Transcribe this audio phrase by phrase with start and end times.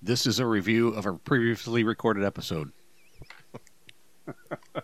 [0.00, 2.72] This is a review of a previously recorded episode.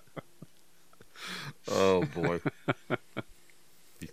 [1.67, 2.41] Oh boy.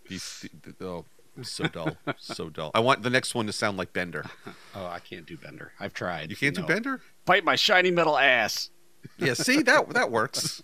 [0.07, 0.47] These-
[0.81, 1.03] oh,
[1.41, 2.71] so dull, so dull.
[2.73, 4.25] I want the next one to sound like Bender.
[4.73, 5.73] Oh, I can't do Bender.
[5.81, 6.29] I've tried.
[6.29, 6.61] You can't No.
[6.61, 7.01] do Bender?
[7.25, 8.69] Bite my shiny metal ass.
[9.17, 10.63] Yeah, see that that works.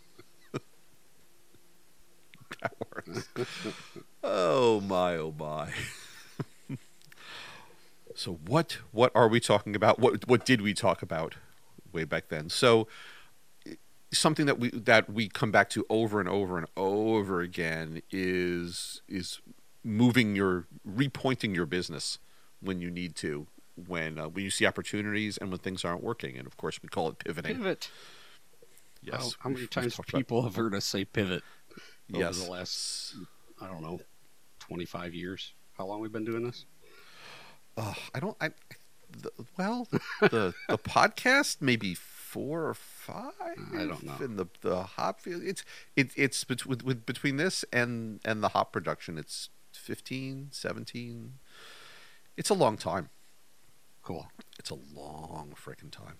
[2.61, 3.27] that works.
[4.23, 5.69] Oh my, oh my.
[8.15, 10.00] So what what are we talking about?
[10.00, 11.36] What what did we talk about
[11.91, 12.49] way back then?
[12.49, 12.87] So
[14.11, 19.01] something that we that we come back to over and over and over again is
[19.07, 19.41] is
[19.83, 22.18] moving your repointing your business
[22.61, 23.47] when you need to
[23.87, 26.89] when uh, when you see opportunities and when things aren't working and of course we
[26.89, 27.89] call it pivoting Pivot.
[29.01, 31.43] yes How, how many we've- we've times talked about- people have heard us say pivot
[32.13, 33.16] over yes the last,
[33.61, 33.99] I don't know,
[34.59, 35.53] 25 years?
[35.77, 36.66] How long we've been doing this?
[37.77, 38.36] Uh, I don't.
[38.41, 38.49] I
[39.22, 39.88] the, well,
[40.19, 43.33] the the podcast maybe four or five.
[43.73, 44.15] I don't know.
[44.19, 45.43] And the the hop field.
[45.43, 45.63] It's
[45.95, 49.17] it, it's between with between this and and the hop production.
[49.17, 51.33] It's 15, 17.
[52.35, 53.09] It's a long time.
[54.03, 54.27] Cool.
[54.59, 56.15] It's a long freaking time.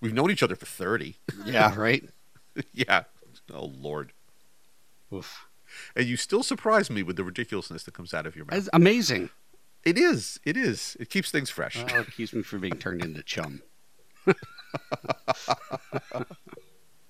[0.00, 1.16] We've known each other for thirty.
[1.44, 2.04] Yeah, right?
[2.72, 3.04] yeah.
[3.52, 4.12] Oh Lord.
[5.12, 5.46] Oof.
[5.94, 8.54] And you still surprise me with the ridiculousness that comes out of your mouth.
[8.54, 9.30] That's amazing.
[9.86, 10.38] It is.
[10.44, 10.96] It is.
[11.00, 11.76] It keeps things fresh.
[11.76, 13.62] Well, it keeps me from being turned into chum.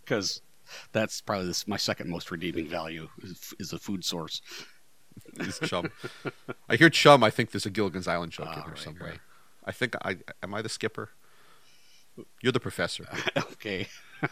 [0.05, 0.41] Because
[0.93, 4.41] that's probably this, my second most redeeming value is, is a food source.
[5.41, 5.91] is chum.
[6.69, 7.25] I hear chum.
[7.25, 9.11] I think there's a Gilligan's Island joke in Ah, here right, somewhere.
[9.11, 9.19] right.
[9.65, 11.11] I think I am I the skipper.
[12.41, 13.07] You're the professor.
[13.37, 13.89] okay.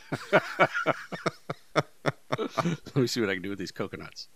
[2.65, 4.29] Let me see what I can do with these coconuts.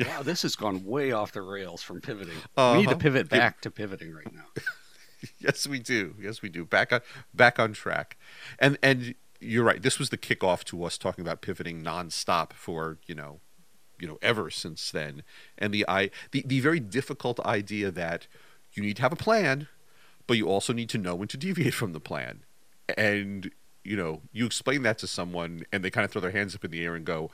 [0.00, 2.34] Wow, this has gone way off the rails from pivoting.
[2.56, 2.96] We need to Uh-huh.
[2.98, 4.44] pivot back to pivoting right now.
[5.38, 6.14] yes, we do.
[6.20, 6.64] Yes, we do.
[6.64, 7.00] Back on
[7.34, 8.16] back on track.
[8.58, 9.82] And and you're right.
[9.82, 13.40] This was the kickoff to us talking about pivoting nonstop for you know,
[14.00, 15.22] you know, ever since then.
[15.58, 18.26] And the i the the very difficult idea that
[18.72, 19.68] you need to have a plan,
[20.26, 22.44] but you also need to know when to deviate from the plan.
[22.96, 23.50] And
[23.84, 26.64] you know, you explain that to someone, and they kind of throw their hands up
[26.64, 27.30] in the air and go,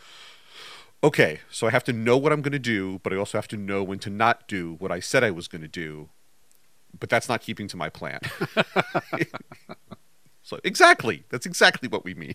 [1.03, 3.49] okay, so I have to know what I'm going to do, but I also have
[3.49, 6.09] to know when to not do what I said I was going to do.
[6.99, 8.21] But that's not keeping to my plan.
[10.43, 12.35] so exactly, that's exactly what we mean.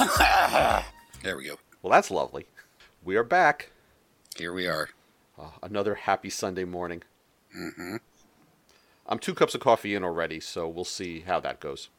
[1.22, 1.56] There we go.
[1.82, 2.46] Well, that's lovely.
[3.04, 3.70] We are back.
[4.38, 4.88] Here we are.
[5.38, 7.02] Uh, another happy Sunday morning.
[7.56, 7.96] Mm-hmm.
[9.06, 11.90] I'm two cups of coffee in already, so we'll see how that goes.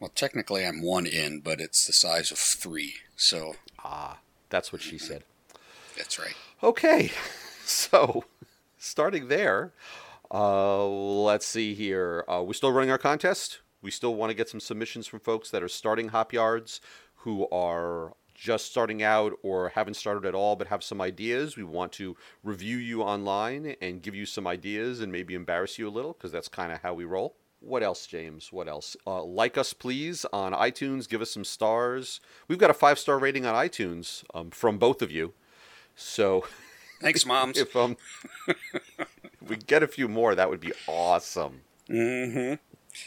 [0.00, 2.94] Well, technically, I'm one in, but it's the size of three.
[3.16, 4.18] So Ah,
[4.50, 5.24] that's what she said.
[5.96, 6.34] that's right.
[6.62, 7.10] Okay,
[7.64, 8.24] so
[8.76, 9.72] starting there,
[10.30, 12.24] uh, let's see here.
[12.28, 13.60] Uh, we're still running our contest.
[13.80, 16.80] We still want to get some submissions from folks that are starting hop yards,
[17.18, 21.56] who are just starting out or haven't started at all but have some ideas.
[21.56, 25.88] We want to review you online and give you some ideas and maybe embarrass you
[25.88, 27.34] a little because that's kind of how we roll.
[27.60, 28.52] What else, James?
[28.52, 28.96] What else?
[29.04, 31.08] Uh, like us, please, on iTunes.
[31.08, 32.20] Give us some stars.
[32.46, 35.34] We've got a five star rating on iTunes um, from both of you.
[35.96, 36.44] So
[37.00, 37.58] Thanks, moms.
[37.58, 37.96] if um
[39.48, 41.62] we get a few more, that would be awesome.
[41.88, 42.54] mm-hmm.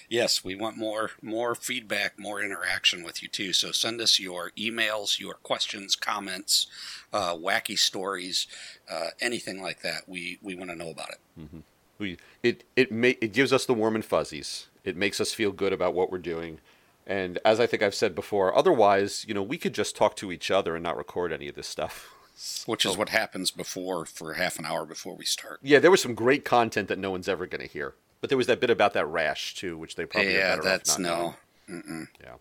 [0.09, 3.53] Yes, we want more more feedback, more interaction with you too.
[3.53, 6.67] So send us your emails, your questions, comments,
[7.13, 8.47] uh, wacky stories,
[8.89, 10.07] uh, anything like that.
[10.07, 11.63] We we want to know about it.
[11.97, 14.67] We it it ma- it gives us the warm and fuzzies.
[14.83, 16.59] It makes us feel good about what we're doing.
[17.05, 20.31] And as I think I've said before, otherwise, you know, we could just talk to
[20.31, 22.13] each other and not record any of this stuff.
[22.65, 25.59] Which is what happens before for half an hour before we start.
[25.61, 27.93] Yeah, there was some great content that no one's ever going to hear.
[28.21, 30.97] But there was that bit about that rash too, which they probably yeah, better that's
[30.99, 31.35] no.
[31.69, 32.07] Mm-mm.
[32.21, 32.35] Yeah.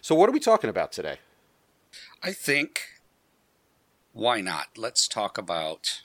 [0.00, 1.18] So what are we talking about today?
[2.22, 2.82] I think
[4.12, 4.68] why not?
[4.76, 6.02] Let's talk about.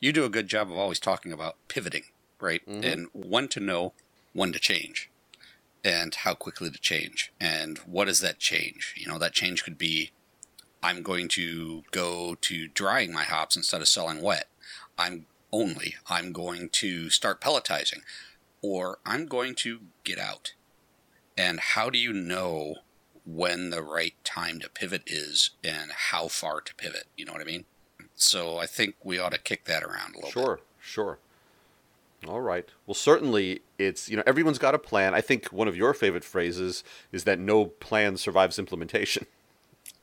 [0.00, 2.04] You do a good job of always talking about pivoting,
[2.38, 2.60] right?
[2.68, 2.84] Mm-hmm.
[2.84, 3.94] And when to know
[4.34, 5.10] when to change,
[5.82, 8.94] and how quickly to change, and what is that change?
[8.96, 10.10] You know, that change could be
[10.82, 14.48] I'm going to go to drying my hops instead of selling wet.
[14.98, 18.02] I'm only I'm going to start pelletizing,
[18.62, 20.52] or I'm going to get out.
[21.36, 22.76] And how do you know
[23.26, 27.04] when the right time to pivot is and how far to pivot.
[27.16, 27.64] You know what I mean?
[28.14, 30.32] So I think we ought to kick that around a little bit.
[30.32, 31.18] Sure, sure.
[32.26, 32.66] All right.
[32.86, 35.12] Well, certainly it's, you know, everyone's got a plan.
[35.12, 36.82] I think one of your favorite phrases
[37.12, 39.26] is that no plan survives implementation.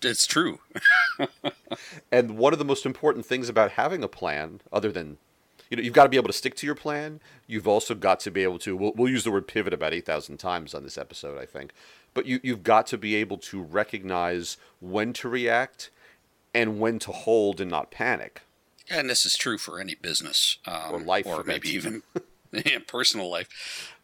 [0.05, 0.59] It's true.
[2.11, 5.17] and one of the most important things about having a plan, other than,
[5.73, 7.19] you know, you've got to be able to stick to your plan.
[7.47, 10.37] You've also got to be able to, we'll, we'll use the word pivot about 8,000
[10.37, 11.73] times on this episode, I think.
[12.13, 15.89] But you, you've got to be able to recognize when to react
[16.53, 18.43] and when to hold and not panic.
[18.87, 22.03] And this is true for any business um, or life, or maybe even
[22.87, 23.95] personal life.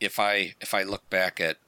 [0.00, 1.58] If I if I look back at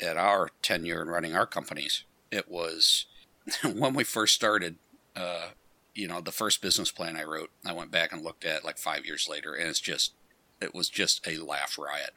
[0.00, 3.06] at our tenure in running our companies, it was
[3.64, 4.76] when we first started.
[5.16, 5.48] Uh,
[5.94, 8.78] you know, the first business plan I wrote, I went back and looked at like
[8.78, 10.12] five years later, and it's just
[10.60, 12.10] it was just a laugh riot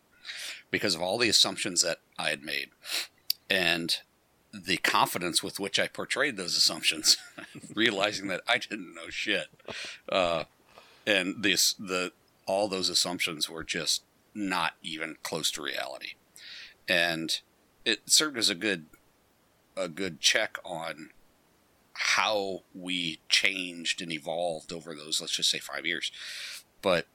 [0.71, 2.69] because of all the assumptions that I had made,
[3.49, 3.95] and
[4.53, 7.17] the confidence with which I portrayed those assumptions,
[7.75, 9.47] realizing that I didn't know shit,
[10.09, 10.45] uh,
[11.05, 12.11] and this the
[12.45, 14.03] all those assumptions were just
[14.35, 16.13] not even close to reality,
[16.87, 17.39] and
[17.85, 18.85] it served as a good
[19.75, 21.09] a good check on
[22.05, 26.11] how we changed and evolved over those let's just say five years,
[26.81, 27.07] but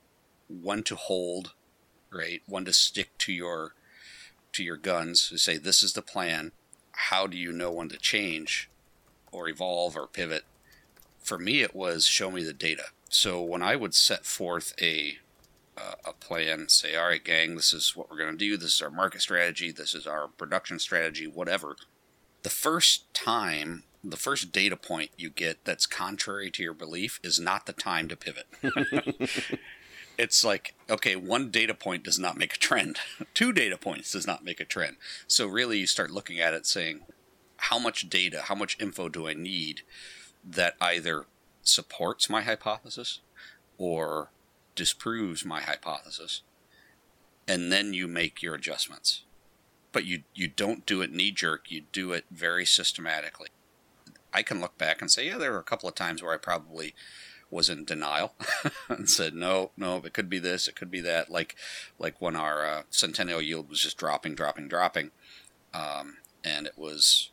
[0.48, 1.52] one to hold,
[2.10, 2.42] right?
[2.46, 3.74] One to stick to your
[4.52, 6.52] to your guns to say this is the plan
[6.98, 8.68] how do you know when to change
[9.30, 10.44] or evolve or pivot?
[11.20, 12.86] For me, it was show me the data.
[13.08, 15.18] So when I would set forth a
[15.76, 18.56] uh, a plan, say, all right, gang, this is what we're going to do.
[18.56, 19.70] This is our market strategy.
[19.70, 21.28] This is our production strategy.
[21.28, 21.76] Whatever.
[22.42, 27.40] The first time, the first data point you get that's contrary to your belief is
[27.40, 28.46] not the time to pivot.
[30.18, 32.98] it's like okay one data point does not make a trend.
[33.34, 34.96] Two data points does not make a trend.
[35.26, 37.00] So really you start looking at it saying
[37.56, 39.82] how much data how much info do i need
[40.44, 41.26] that either
[41.62, 43.20] supports my hypothesis
[43.78, 44.30] or
[44.74, 46.42] disproves my hypothesis?
[47.48, 49.24] And then you make your adjustments.
[49.90, 53.48] But you you don't do it knee jerk you do it very systematically
[54.32, 56.38] i can look back and say yeah there were a couple of times where i
[56.38, 56.94] probably
[57.50, 58.34] was in denial
[58.88, 61.30] and said no no it could be this it could be that.
[61.30, 61.56] Like
[61.98, 65.10] like when our uh, centennial yield was just dropping dropping dropping
[65.72, 67.30] um, and it was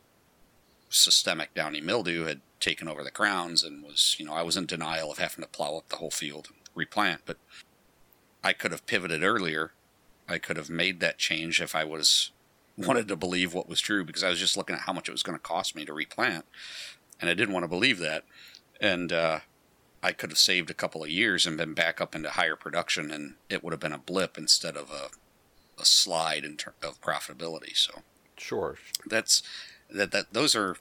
[0.89, 4.65] systemic downy mildew had taken over the crowns and was you know I was in
[4.65, 7.37] denial of having to plow up the whole field and replant but
[8.43, 9.71] I could have pivoted earlier.
[10.29, 12.31] I could have made that change if I was
[12.77, 15.13] wanted to believe what was true because I was just looking at how much it
[15.13, 16.45] was going to cost me to replant
[17.21, 18.25] and I didn't want to believe that
[18.81, 19.39] and uh,
[20.05, 23.09] I could have saved a couple of years and been back up into higher production,
[23.09, 27.01] and it would have been a blip instead of a, a slide in terms of
[27.01, 27.75] profitability.
[27.75, 28.03] So,
[28.37, 29.41] sure, that's
[29.89, 30.11] that.
[30.11, 30.77] That those are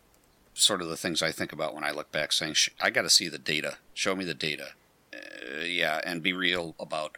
[0.52, 3.10] sort of the things I think about when I look back, saying I got to
[3.10, 3.78] see the data.
[3.94, 4.72] Show me the data.
[5.10, 7.16] Uh, yeah, and be real about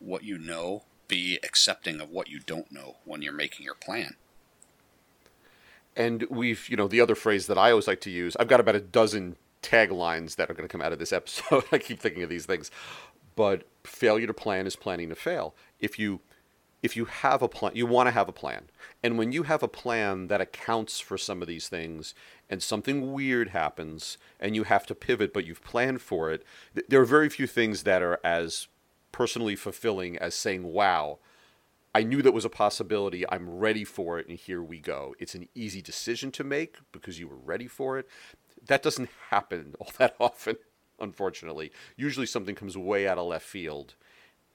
[0.00, 0.84] what you know.
[1.12, 4.16] Be accepting of what you don't know when you're making your plan.
[5.94, 8.34] And we've, you know, the other phrase that I always like to use.
[8.36, 11.64] I've got about a dozen taglines that are going to come out of this episode.
[11.72, 12.70] I keep thinking of these things.
[13.36, 15.54] But failure to plan is planning to fail.
[15.80, 16.20] If you
[16.82, 18.70] if you have a plan, you want to have a plan.
[19.02, 22.14] And when you have a plan that accounts for some of these things
[22.48, 26.42] and something weird happens and you have to pivot but you've planned for it,
[26.74, 28.68] th- there are very few things that are as
[29.12, 31.18] personally fulfilling as saying, "Wow,
[31.94, 33.24] I knew that was a possibility.
[33.30, 35.14] I'm ready for it, and here we go.
[35.18, 38.08] It's an easy decision to make because you were ready for it
[38.66, 40.56] that doesn't happen all that often,
[41.00, 41.72] unfortunately.
[41.96, 43.94] Usually something comes way out of left field.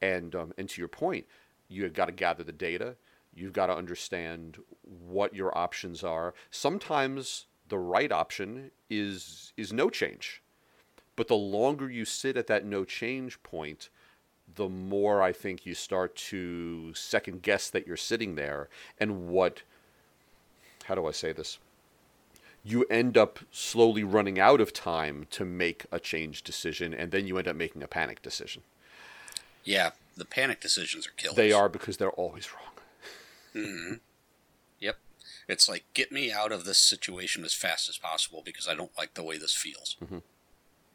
[0.01, 1.25] And, um, and to your point,
[1.67, 2.95] you've got to gather the data.
[3.33, 6.33] You've got to understand what your options are.
[6.51, 10.41] Sometimes the right option is, is no change.
[11.15, 13.89] But the longer you sit at that no change point,
[14.55, 19.61] the more I think you start to second guess that you're sitting there and what,
[20.85, 21.59] how do I say this?
[22.67, 27.25] you end up slowly running out of time to make a change decision, and then
[27.25, 28.61] you end up making a panic decision.
[29.63, 31.37] Yeah, the panic decisions are killers.
[31.37, 33.65] They are because they're always wrong.
[33.65, 33.93] Mm-hmm.
[34.81, 34.97] Yep.
[35.47, 38.97] It's like, get me out of this situation as fast as possible because I don't
[38.97, 39.95] like the way this feels.
[40.03, 40.19] Mm-hmm.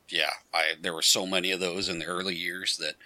[0.08, 2.96] Yeah, I there were so many of those in the early years that,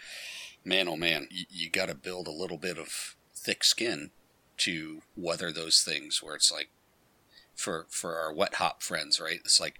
[0.66, 4.10] man, oh man, you, you got to build a little bit of thick skin
[4.58, 6.68] to weather those things where it's like,
[7.54, 9.40] for for our wet hop friends, right?
[9.44, 9.78] It's like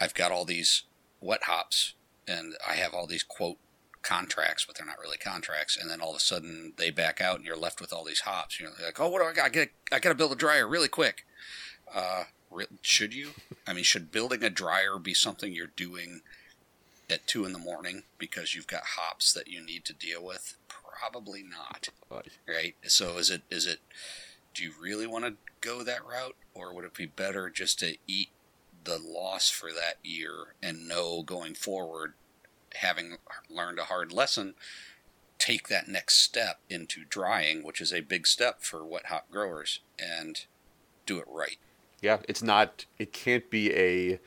[0.00, 0.84] I've got all these
[1.20, 1.94] wet hops
[2.26, 3.58] and I have all these quote
[4.02, 5.76] contracts, but they're not really contracts.
[5.76, 8.20] And then all of a sudden they back out and you're left with all these
[8.20, 8.58] hops.
[8.58, 9.44] You're like, oh, what do I got?
[9.44, 11.26] I got I got to build a dryer really quick.
[11.94, 12.24] Uh,
[12.80, 13.30] should you?
[13.66, 16.22] I mean, should building a dryer be something you're doing
[17.08, 20.56] at two in the morning because you've got hops that you need to deal with?
[20.68, 21.88] Probably not.
[22.46, 22.74] Right.
[22.84, 23.80] So is it is it?
[24.54, 27.96] Do you really want to go that route, or would it be better just to
[28.06, 28.30] eat
[28.84, 32.14] the loss for that year and know going forward,
[32.76, 33.18] having
[33.50, 34.54] learned a hard lesson,
[35.38, 39.80] take that next step into drying, which is a big step for wet hop growers,
[39.98, 40.46] and
[41.04, 41.58] do it right.
[42.00, 42.86] Yeah, it's not.
[42.98, 44.20] It can't be a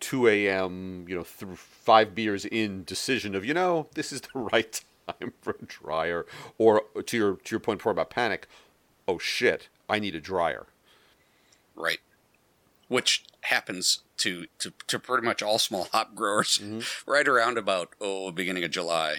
[0.00, 1.04] 2 a.m.
[1.08, 5.32] you know through five beers in decision of you know this is the right time
[5.40, 6.26] for a dryer,
[6.58, 8.46] or to your to your point before about panic.
[9.08, 10.66] Oh shit, I need a dryer.
[11.74, 12.00] Right.
[12.88, 16.80] Which happens to, to, to pretty much all small hop growers Mm-hmm.
[17.10, 19.18] right around about, oh, beginning of July.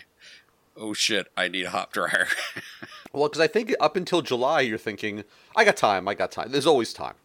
[0.75, 2.27] Oh shit, I need a hop dryer.
[3.13, 5.23] Well, because I think up until July, you're thinking,
[5.55, 6.51] I got time, I got time.
[6.51, 7.15] There's always time.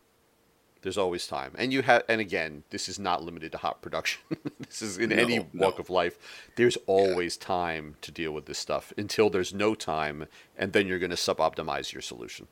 [0.82, 4.20] There's always time, and you have, and again, this is not limited to hop production.
[4.68, 5.82] this is in any No, walk no.
[5.82, 6.18] of life.
[6.56, 10.98] There's always time to deal with this stuff until there's no time, and then you're
[10.98, 12.48] going to sub-optimize your solution.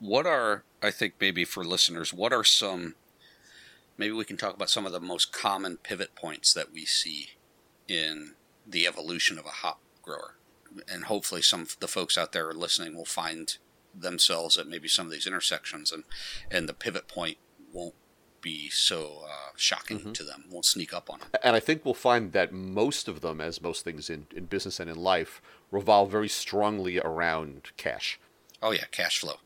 [0.00, 2.96] what are, I think maybe for listeners, what are some,
[3.96, 7.30] maybe we can talk about some of the most common pivot points that we see
[7.88, 8.34] in
[8.66, 10.34] the evolution of a hop grower.
[10.92, 13.56] And hopefully some of the folks out there listening will find
[13.94, 16.04] themselves at maybe some of these intersections and,
[16.50, 17.38] and the pivot point
[17.72, 17.94] won't
[18.44, 21.28] be so uh, shocking to them, won't sneak up on them.
[21.42, 24.78] And I think we'll find that most of them, as most things in, in business
[24.78, 28.20] and in life, revolve very strongly around cash.
[28.62, 29.36] Oh yeah, cash flow.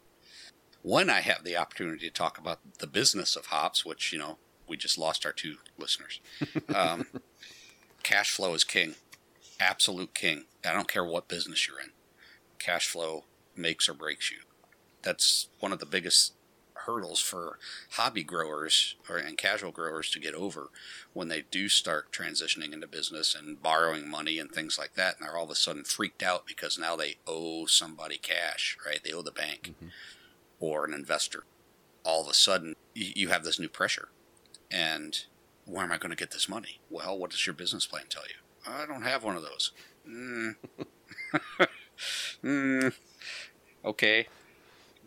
[0.83, 4.38] When I have the opportunity to talk about the business of hops, which you know
[4.67, 6.21] we just lost our two listeners,
[6.75, 7.07] um,
[8.02, 8.97] cash flow is king,
[9.61, 10.47] absolute king.
[10.64, 11.90] I don't care what business you're in,
[12.59, 13.25] cash flow
[13.59, 14.38] makes or breaks you.
[15.03, 16.33] That's one of the biggest
[16.88, 17.59] hurdles for
[17.93, 20.71] hobby growers or and casual growers to get over
[21.12, 25.27] when they do start transitioning into business and borrowing money and things like that and
[25.27, 29.00] they're all of a sudden freaked out because now they owe somebody cash right?
[29.05, 29.75] They owe the bank
[30.61, 31.45] or an investor.
[32.05, 34.09] All of a sudden you have this new pressure.
[34.71, 35.25] And
[35.67, 36.81] where am i going to get this money?
[36.88, 38.71] Well what does your business plan tell you?
[38.71, 39.73] I don't have one of those.
[40.09, 40.57] Mm.
[42.45, 42.95] mm.
[43.85, 44.28] Okay.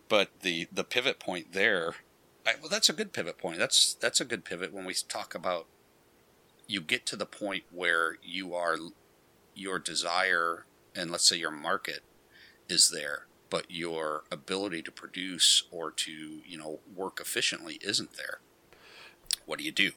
[0.10, 1.96] But the the pivot point there
[2.46, 3.60] I, well that's a good pivot point.
[3.60, 5.68] That's that's a good pivot when we talk about
[6.68, 8.78] you get to the point where you are
[9.54, 12.02] your desire and let's say your market
[12.70, 18.40] is there but your ability to produce or to you know work efficiently isn't there.
[19.46, 19.92] What do you do?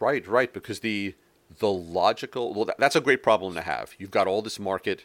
[0.00, 1.14] Right, right, because the
[1.58, 3.92] the logical well that, that's a great problem to have.
[3.98, 5.04] You've got all this market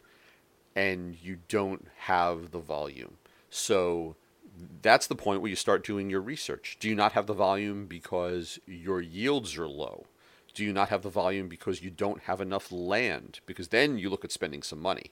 [0.78, 3.18] and you don't have the volume.
[3.50, 4.16] So
[4.84, 6.78] that's the point where you start doing your research.
[6.80, 10.06] Do you not have the volume because your yields are low?
[10.54, 13.40] Do you not have the volume because you don't have enough land?
[13.48, 15.12] Because then you look at spending some money.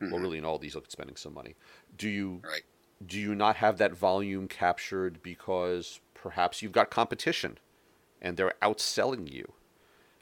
[0.00, 1.56] Well, really, in all these, look at spending some money.
[1.98, 2.62] Do you right
[3.06, 7.58] do you not have that volume captured because perhaps you've got competition
[8.20, 9.52] and they're outselling you?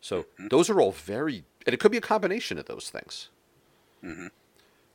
[0.00, 3.30] So those are all very, and it could be a combination of those things.
[4.02, 4.30] Mhm.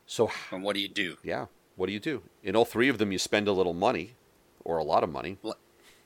[0.06, 1.46] So and what do you do yeah,
[1.76, 2.22] what do you do?
[2.42, 4.14] In all three of them, you spend a little money,
[4.64, 5.38] or a lot of money,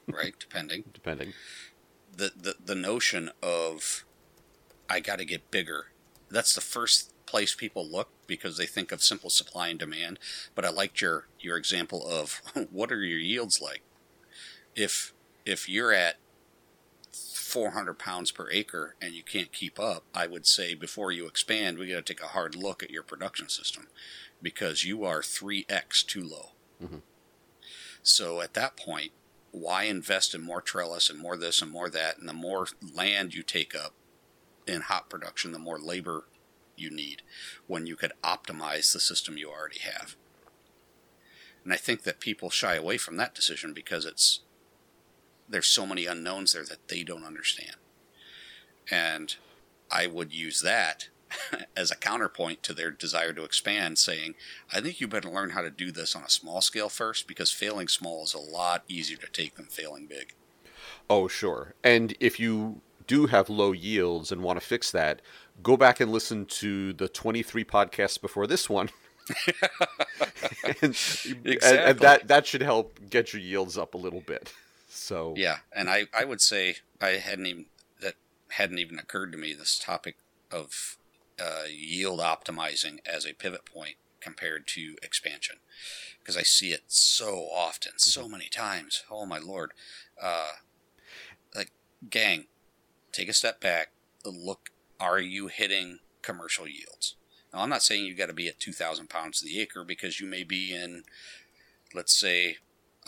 [0.06, 1.32] right depending depending.
[2.16, 4.04] the, the the notion of
[4.88, 5.86] I got to get bigger.
[6.30, 10.18] That's the first place people look because they think of simple supply and demand.
[10.54, 12.40] But I liked your your example of
[12.70, 13.82] what are your yields like.
[14.74, 15.12] If
[15.44, 16.16] if you're at
[17.48, 21.78] 400 pounds per acre and you can't keep up, I would say before you expand,
[21.78, 23.88] we got to take a hard look at your production system
[24.42, 26.52] because you are 3x too low.
[26.82, 27.02] Mhm.
[28.02, 29.12] So at that point,
[29.50, 32.18] why invest in more trellis and more this and more that?
[32.18, 33.94] And the more land you take up
[34.66, 36.26] in hop production, the more labor
[36.76, 37.22] you need
[37.66, 40.16] when you could optimize the system you already have.
[41.64, 44.40] And I think that people shy away from that decision because it's
[45.48, 47.76] there's so many unknowns there that they don't understand.
[48.90, 49.36] And
[49.90, 51.08] I would use that
[51.76, 54.34] as a counterpoint to their desire to expand, saying,
[54.72, 57.50] I think you better learn how to do this on a small scale first because
[57.50, 60.34] failing small is a lot easier to take than failing big.
[61.10, 61.74] Oh, sure.
[61.82, 65.22] And if you do have low yields and want to fix that,
[65.62, 68.90] go back and listen to the 23 podcasts before this one.
[70.82, 70.96] and,
[71.44, 74.52] and- and that that should help get your yields up a little bit.
[74.98, 77.66] So Yeah, and I, I would say I hadn't even
[78.00, 78.14] that
[78.50, 80.16] hadn't even occurred to me this topic
[80.50, 80.96] of
[81.40, 85.56] uh, yield optimizing as a pivot point compared to expansion
[86.18, 89.04] because I see it so often, so many times.
[89.10, 89.72] Oh my lord!
[90.20, 90.52] Uh,
[91.54, 91.70] like,
[92.10, 92.46] gang,
[93.12, 93.92] take a step back,
[94.24, 97.14] look are you hitting commercial yields?
[97.52, 100.20] Now, I'm not saying you got to be at 2,000 pounds to the acre because
[100.20, 101.04] you may be in,
[101.94, 102.56] let's say,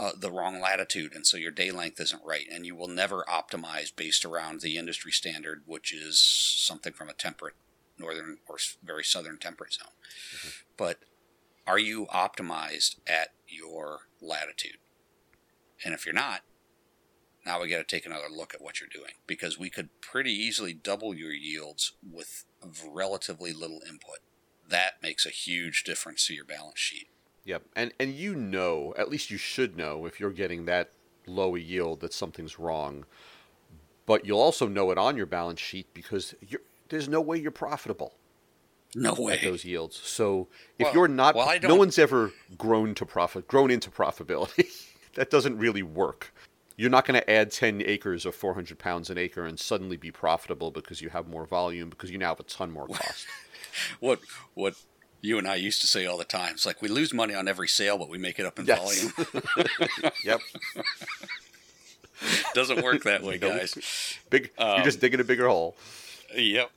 [0.00, 3.23] uh, the wrong latitude, and so your day length isn't right, and you will never
[3.28, 7.54] optimize based around the industry standard, which is something from a temperate
[7.99, 9.92] northern or very southern temperate zone.
[10.35, 10.49] Mm-hmm.
[10.78, 11.00] But
[11.66, 14.78] are you optimized at your latitude?
[15.85, 16.40] And if you're not,
[17.45, 20.33] now we got to take another look at what you're doing because we could pretty
[20.33, 22.47] easily double your yields with
[22.90, 24.21] relatively little input.
[24.66, 27.09] That makes a huge difference to your balance sheet.
[27.44, 27.62] Yep.
[27.75, 30.90] And and you know, at least you should know if you're getting that
[31.26, 33.04] low a yield that something's wrong.
[34.06, 36.35] But you'll also know it on your balance sheet because
[36.88, 38.14] there's no way you're profitable.
[38.94, 39.35] No way.
[39.35, 39.97] At those yields.
[39.97, 44.68] So if well, you're not, well, no one's ever grown to profit, grown into profitability.
[45.14, 46.35] that doesn't really work.
[46.76, 50.11] You're not going to add 10 acres of 400 pounds an acre and suddenly be
[50.11, 53.26] profitable because you have more volume because you now have a ton more cost.
[54.00, 54.18] what
[54.54, 54.75] what
[55.21, 56.55] you and I used to say all the time.
[56.55, 58.79] It's like we lose money on every sale, but we make it up in yes.
[58.79, 60.12] volume.
[60.25, 60.41] yep.
[62.55, 64.19] Doesn't work that way, guys.
[64.29, 64.50] Big.
[64.59, 65.77] Um, you're just digging a bigger hole.
[66.35, 66.71] Yep.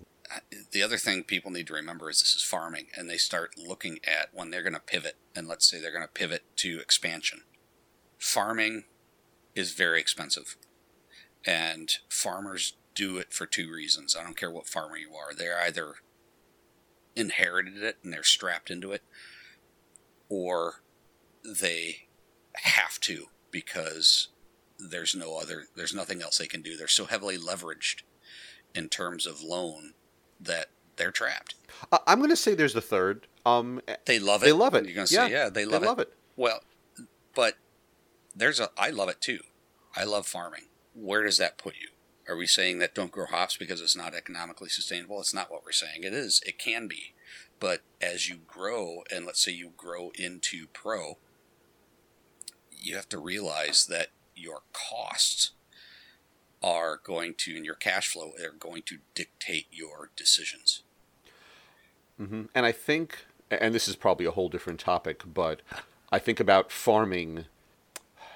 [0.72, 4.00] The other thing people need to remember is this is farming, and they start looking
[4.06, 7.42] at when they're going to pivot, and let's say they're going to pivot to expansion.
[8.18, 8.86] Farming
[9.54, 10.56] is very expensive,
[11.46, 14.16] and farmers do it for two reasons.
[14.16, 15.96] I don't care what farmer you are; they're either
[17.16, 19.04] inherited it and they're strapped into it,
[20.30, 20.82] or
[21.44, 22.08] they
[22.56, 24.30] have to because
[24.80, 26.76] there's no other there's nothing else they can do.
[26.76, 28.02] They're so heavily leveraged
[28.76, 29.94] in terms of loan
[30.40, 31.56] that they're trapped.
[31.92, 33.28] Uh, I'm going to say there's the third.
[33.46, 34.46] Um, they love it.
[34.46, 34.86] They love it.
[34.86, 36.10] You're going to say, yeah, they love, they love it.
[36.10, 36.14] it.
[36.36, 36.60] Well,
[37.36, 37.56] but
[38.36, 38.70] there's a.
[38.78, 39.40] I love it too.
[39.96, 40.66] I love farming.
[40.94, 41.90] Where does that put you?
[42.28, 45.20] Are we saying that don't grow hops because it's not economically sustainable?
[45.20, 46.04] It's not what we're saying.
[46.04, 46.42] It is.
[46.46, 47.14] It can be.
[47.60, 51.18] But as you grow, and let's say you grow into pro,
[52.72, 55.52] you have to realize that your costs
[56.62, 60.82] are going to, and your cash flow are going to dictate your decisions.
[62.22, 62.44] Mm-hmm.
[62.56, 65.62] And I think, and this is probably a whole different topic, but
[66.12, 67.46] I think about farming.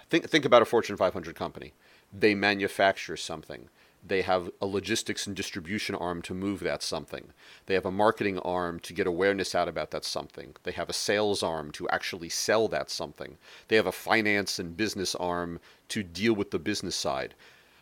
[0.10, 1.74] Think think about a Fortune 500 company.
[2.14, 3.70] They manufacture something.
[4.06, 7.34] They have a logistics and distribution arm to move that something.
[7.66, 10.56] They have a marketing arm to get awareness out about that something.
[10.64, 13.38] They have a sales arm to actually sell that something.
[13.68, 17.34] They have a finance and business arm to deal with the business side.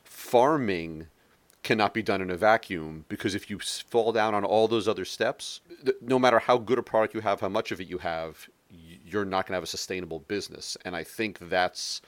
[0.04, 1.08] Farming
[1.66, 5.06] cannot be done in a vacuum because if you fall down on all those other
[5.06, 5.62] steps,
[6.00, 9.26] no matter how good a product you have, how much of it you have, you're
[9.26, 10.78] not going to have a sustainable business.
[10.86, 12.02] And I think that's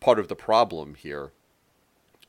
[0.00, 1.32] part of the problem here.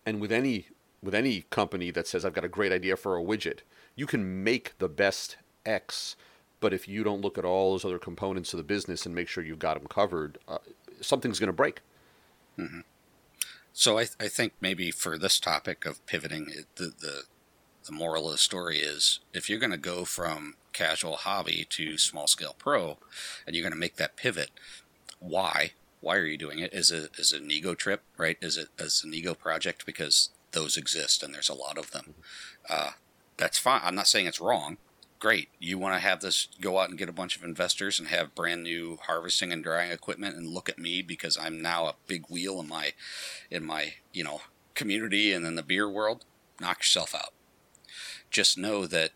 [0.06, 0.68] And with any
[1.02, 3.60] with any company that says I've got a great idea for a widget.
[3.96, 6.16] You can make the best X,
[6.60, 9.28] but if you don't look at all those other components of the business and make
[9.28, 10.60] sure you've got them covered, uh,
[11.02, 11.82] something's going to break.
[12.58, 12.82] Mm-hmm.
[13.74, 17.24] So I, th- I think maybe for this topic of pivoting, the, the
[17.86, 21.98] the moral of the story is if you're going to go from casual hobby to
[21.98, 22.98] small scale pro,
[23.46, 24.52] and you're going to make that pivot,
[25.20, 25.72] why?
[26.04, 26.74] Why are you doing it?
[26.74, 28.38] Is it is it an ego trip, right?
[28.42, 32.16] Is it as an ego project because those exist, and there's a lot of them.
[32.70, 32.92] Uh,
[33.38, 33.80] that's fine.
[33.82, 34.78] I'm not saying it's wrong.
[35.20, 35.48] Great.
[35.60, 38.36] You want to have this go out and get a bunch of investors and have
[38.36, 42.26] brand new harvesting and drying equipment and look at me because I'm now a big
[42.30, 42.92] wheel in my
[43.50, 44.42] in my, you know,
[44.76, 46.26] community and in the beer world.
[46.60, 47.32] Knock yourself out.
[48.30, 49.12] Just know that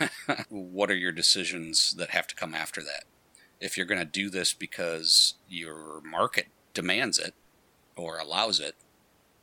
[0.48, 3.04] what are your decisions that have to come after that?
[3.60, 7.34] If you're going to do this because your market demands it
[7.96, 8.74] or allows it,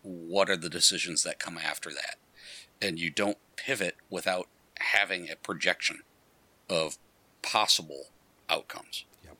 [0.03, 2.15] what are the decisions that come after that?
[2.81, 4.47] And you don't pivot without
[4.79, 6.01] having a projection
[6.69, 6.97] of
[7.41, 8.05] possible
[8.49, 9.05] outcomes.
[9.23, 9.37] Yep.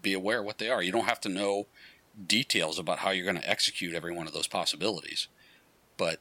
[0.00, 0.82] Be aware what they are.
[0.82, 1.66] You don't have to know
[2.26, 5.28] details about how you're going to execute every one of those possibilities,
[5.96, 6.20] but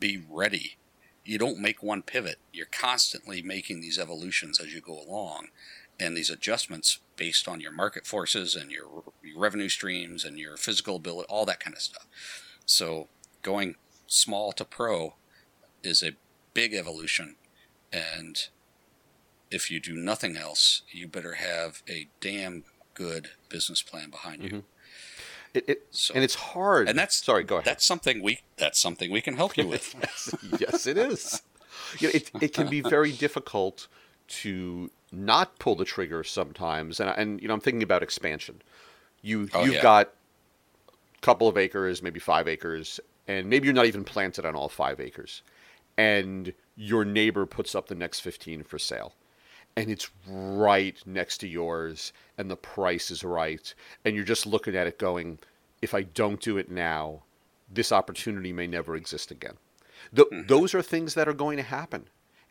[0.00, 0.76] be ready.
[1.24, 2.38] You don't make one pivot.
[2.52, 5.48] You're constantly making these evolutions as you go along
[5.98, 10.56] and these adjustments based on your market forces and your, your revenue streams and your
[10.56, 12.06] physical ability, all that kind of stuff.
[12.66, 13.08] So
[13.42, 13.76] going
[14.06, 15.14] small to pro
[15.82, 16.12] is a
[16.54, 17.36] big evolution.
[17.92, 18.48] And
[19.50, 24.48] if you do nothing else, you better have a damn good business plan behind you.
[24.48, 24.58] Mm-hmm.
[25.54, 26.88] It, it so, and it's hard.
[26.88, 27.44] And that's sorry.
[27.44, 27.66] Go ahead.
[27.66, 29.94] That's something we that's something we can help you with.
[30.00, 31.42] yes, yes, it is.
[31.98, 33.88] You know, it it can be very difficult
[34.28, 38.62] to not pull the trigger sometimes, and and you know I'm thinking about expansion.
[39.20, 39.82] You oh, you've yeah.
[39.82, 40.12] got
[40.88, 42.98] a couple of acres, maybe five acres,
[43.28, 45.42] and maybe you're not even planted on all five acres.
[45.98, 49.12] And your neighbor puts up the next 15 for sale
[49.76, 54.76] and it's right next to yours and the price is right and you're just looking
[54.76, 55.38] at it going
[55.80, 57.22] if i don't do it now
[57.70, 59.54] this opportunity may never exist again
[60.14, 60.46] Th- mm-hmm.
[60.46, 62.06] those are things that are going to happen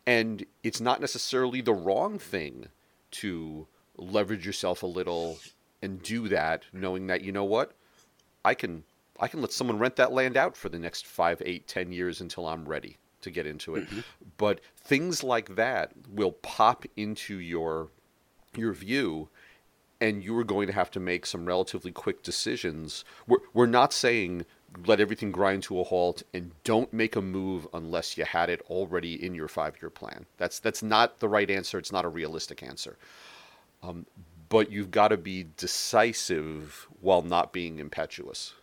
[0.06, 2.68] and it's not necessarily the wrong thing
[3.10, 5.38] to leverage yourself a little
[5.82, 7.72] and do that knowing that you know what
[8.44, 8.84] i can
[9.20, 12.20] i can let someone rent that land out for the next five eight ten years
[12.20, 13.86] until i'm ready to get into it.
[13.86, 14.00] Mm-hmm.
[14.36, 17.88] But things like that will pop into your
[18.54, 19.30] your view
[20.02, 23.04] and you are going to have to make some relatively quick decisions.
[23.28, 24.44] We're, we're not saying
[24.84, 28.62] let everything grind to a halt and don't make a move unless you had it
[28.68, 30.26] already in your five year plan.
[30.38, 31.78] That's that's not the right answer.
[31.78, 32.96] It's not a realistic answer.
[33.80, 34.06] Um,
[34.48, 38.54] but you've got to be decisive while not being impetuous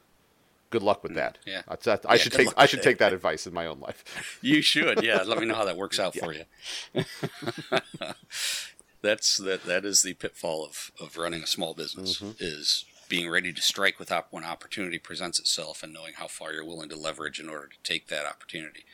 [0.72, 1.40] good luck with mm, that.
[1.48, 3.80] Yeah, I, I, I yeah, should take I should take that advice in my own
[3.80, 4.38] life.
[4.44, 5.24] You should, yeah.
[5.24, 6.24] Let me know how that works out yeah.
[6.24, 6.46] for you.
[9.02, 9.64] That's that.
[9.64, 12.32] That is the pitfall of of running a small business mm-hmm.
[12.40, 16.54] is being ready to strike with op- when opportunity presents itself and knowing how far
[16.54, 18.86] you're willing to leverage in order to take that opportunity.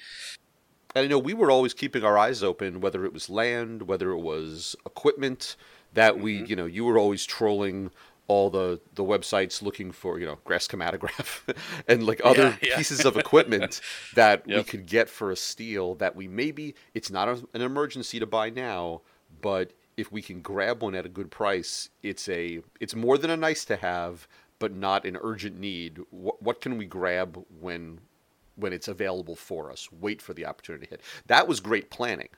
[0.95, 4.11] And I know we were always keeping our eyes open, whether it was land, whether
[4.11, 5.57] it was equipment.
[5.93, 6.45] That we, mm-hmm.
[6.47, 7.91] you know, you were always trolling
[8.27, 11.41] all the the websites looking for you know gas chromatograph
[11.87, 12.77] and like other yeah, yeah.
[12.77, 13.81] pieces of equipment
[14.15, 14.57] that yep.
[14.57, 18.25] we could get for a steal that we maybe it's not a, an emergency to
[18.25, 19.01] buy now
[19.41, 23.29] but if we can grab one at a good price it's a it's more than
[23.29, 24.27] a nice to have
[24.59, 25.99] but not an urgent need.
[26.09, 27.99] What, what can we grab when
[28.55, 29.89] when it's available for us?
[29.91, 31.01] Wait for the opportunity to hit.
[31.27, 32.29] That was great planning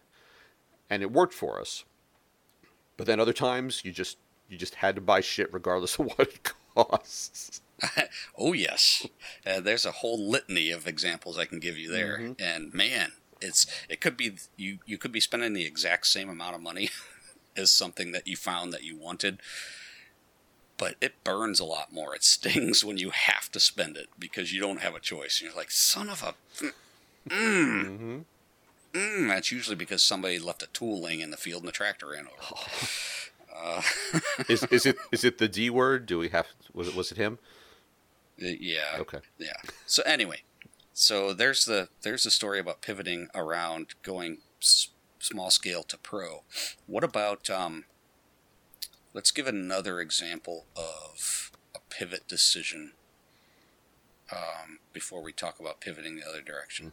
[0.89, 1.85] and it worked for us.
[2.95, 4.17] But then other times you just
[4.49, 7.61] you just had to buy shit regardless of what it costs.
[8.37, 9.05] oh yes,
[9.45, 12.33] uh, there's a whole litany of examples I can give you there, mm-hmm.
[12.39, 16.55] and man, it's it could be you you could be spending the exact same amount
[16.55, 16.89] of money
[17.57, 19.39] as something that you found that you wanted,
[20.77, 22.15] but it burns a lot more.
[22.15, 25.41] It stings when you have to spend it because you don't have a choice.
[25.43, 26.35] You're like, son of a.
[27.29, 28.23] Mm, mm.
[28.93, 32.07] Mm, that's usually because somebody left a tool laying in the field and the tractor
[32.07, 32.55] ran over.
[32.55, 32.67] Oh.
[33.59, 33.81] Uh,
[34.47, 36.05] is is it is it the D word?
[36.05, 37.39] Do we have was it was it him?
[38.39, 38.97] Uh, yeah.
[38.99, 39.17] Okay.
[39.39, 39.53] Yeah.
[39.87, 40.43] So anyway,
[40.93, 44.89] so there's the there's the story about pivoting around going s-
[45.27, 46.43] small scale to pro.
[46.85, 47.85] What about um?
[49.13, 52.93] Let's give another example of a pivot decision.
[54.31, 56.91] Um, before we talk about pivoting the other direction.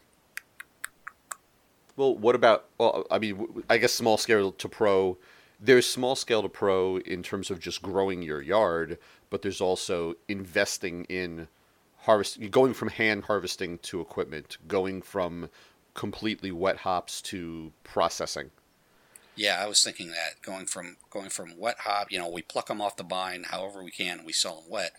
[1.96, 2.66] Well, what about?
[2.78, 5.18] Well, I mean, I guess small scale to pro
[5.60, 8.98] there's small scale to pro in terms of just growing your yard,
[9.30, 11.48] but there's also investing in
[12.00, 15.48] harvest, going from hand harvesting to equipment, going from
[15.94, 18.50] completely wet hops to processing.
[19.36, 22.66] Yeah, I was thinking that going from going from wet hop, you know, we pluck
[22.66, 24.92] them off the vine however we can, we sell them wet,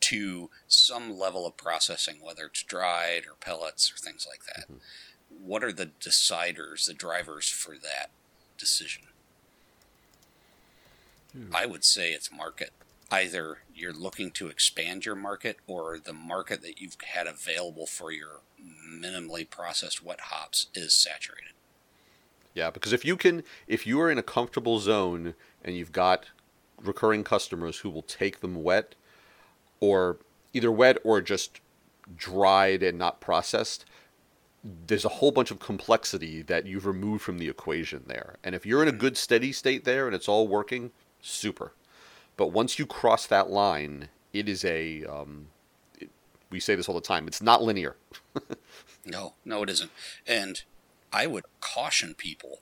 [0.00, 4.64] to some level of processing, whether it's dried or pellets or things like that.
[4.64, 5.46] Mm-hmm.
[5.46, 8.10] What are the deciders, the drivers for that
[8.58, 9.04] decision?
[11.32, 11.54] Hmm.
[11.54, 12.70] I would say it's market.
[13.10, 18.10] Either you're looking to expand your market or the market that you've had available for
[18.10, 21.52] your minimally processed wet hops is saturated.
[22.54, 26.26] Yeah, because if you can, if you are in a comfortable zone and you've got
[26.82, 28.94] recurring customers who will take them wet,
[29.80, 30.18] or
[30.52, 31.60] either wet or just
[32.16, 33.84] dried and not processed,
[34.86, 38.36] there's a whole bunch of complexity that you've removed from the equation there.
[38.44, 41.72] And if you're in a good steady state there and it's all working, super.
[42.36, 45.04] But once you cross that line, it is a.
[45.04, 45.48] Um,
[46.52, 47.26] we say this all the time.
[47.26, 47.96] It's not linear.
[49.04, 49.90] no, no, it isn't.
[50.26, 50.62] And
[51.12, 52.60] I would caution people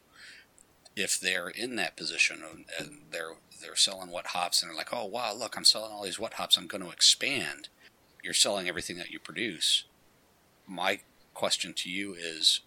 [0.97, 2.43] if they're in that position
[2.79, 6.05] and they're they're selling wet hops and they're like, oh wow, look, I'm selling all
[6.05, 6.57] these wet hops.
[6.57, 7.69] I'm going to expand.
[8.23, 9.85] You're selling everything that you produce.
[10.67, 11.01] My
[11.35, 12.61] question to you is,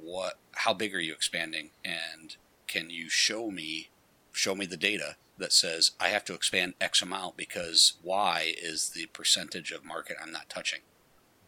[0.00, 0.34] what?
[0.52, 1.70] How big are you expanding?
[1.84, 2.36] And
[2.66, 3.88] can you show me
[4.32, 8.90] show me the data that says I have to expand X amount because Y is
[8.90, 10.80] the percentage of market I'm not touching.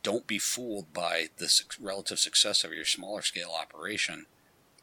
[0.03, 4.27] Don't be fooled by the relative success of your smaller scale operation.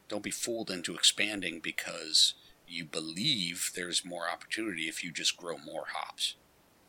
[0.08, 2.34] Don't be fooled into expanding because
[2.68, 6.36] you believe there's more opportunity if you just grow more hops.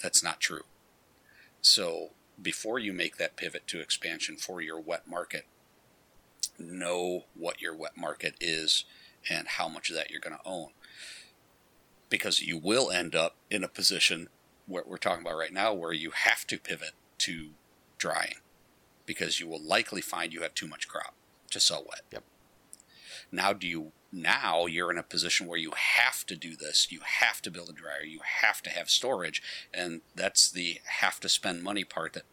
[0.03, 0.65] That's not true.
[1.61, 5.47] So, before you make that pivot to expansion for your wet market,
[6.59, 8.85] know what your wet market is
[9.31, 10.69] and how much of that you're going to own
[12.09, 14.29] because you will end up in a position
[14.67, 17.51] where we're talking about right now where you have to pivot to
[17.99, 18.37] drying
[19.07, 21.15] because you will likely find you have too much crop
[21.51, 22.03] to sell wet.
[22.13, 22.25] Yep.
[23.33, 26.89] Now, do you now you're in a position where you have to do this.
[26.91, 28.05] You have to build a dryer.
[28.05, 29.43] You have to have storage,
[29.75, 32.25] and that's the have to spend money part that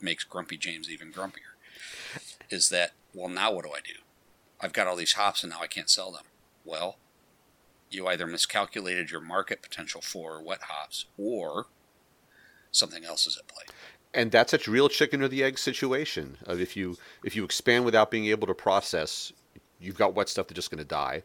[0.00, 1.56] makes Grumpy James even grumpier.
[2.50, 3.28] Is that well?
[3.28, 4.00] Now what do I do?
[4.60, 6.24] I've got all these hops, and now I can't sell them.
[6.64, 6.98] Well,
[7.94, 11.66] you either miscalculated your market potential for wet hops, or
[12.72, 13.64] something else is at play.
[14.14, 17.84] And that's a real chicken or the egg situation of if you if you expand
[17.84, 19.32] without being able to process
[19.80, 21.22] you've got wet stuff that's just going to die.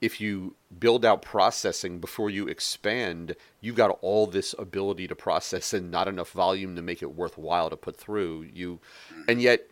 [0.00, 5.74] If you build out processing before you expand you've got all this ability to process
[5.74, 8.48] and not enough volume to make it worthwhile to put through.
[8.52, 8.80] You
[9.28, 9.42] and mm.
[9.42, 9.66] yet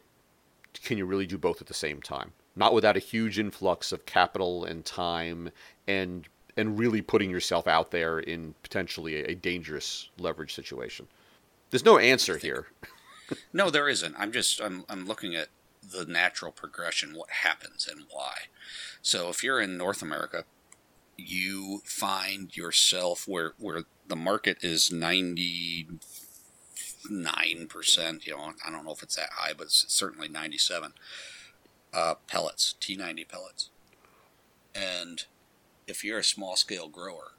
[0.83, 2.33] can you really do both at the same time?
[2.55, 5.51] Not without a huge influx of capital and time
[5.87, 11.07] and and really putting yourself out there in potentially a, dangerous leverage situation
[11.71, 12.69] there's no answer here.
[13.53, 14.15] no, there isn't.
[14.19, 15.49] I'm just I'm I'm looking at
[15.83, 18.35] the natural progression, what happens and why.
[19.03, 20.45] So if you're in North America,
[21.17, 25.87] you find yourself where where the market is ninety
[27.11, 28.27] nine percent.
[28.27, 30.93] You know, I don't know if it's that high, but it's certainly ninety seven.
[31.93, 33.71] Uh, pellets, T ninety pellets,
[34.75, 35.25] and
[35.89, 37.33] if you're a small scale grower,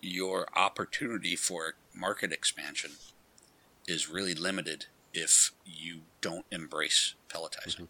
[0.00, 2.92] your opportunity for market expansion
[3.88, 7.74] is really limited if you don't embrace pelletizing.
[7.74, 7.84] Mm-hmm.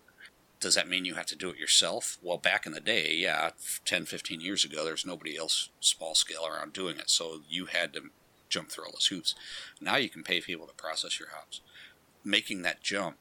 [0.61, 2.19] Does that mean you have to do it yourself?
[2.23, 3.51] Well, back in the day, yeah,
[3.85, 7.09] 10, 15 years ago, there's nobody else small scale around doing it.
[7.09, 8.11] So you had to
[8.49, 9.35] jump through all those hoops.
[9.81, 11.61] Now you can pay people to process your hops.
[12.25, 13.17] Making that jump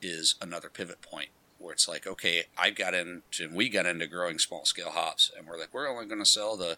[0.00, 4.38] is another pivot point where it's like, okay, I got into, we got into growing
[4.38, 6.76] small scale hops, and we're like, we're only going to sell the,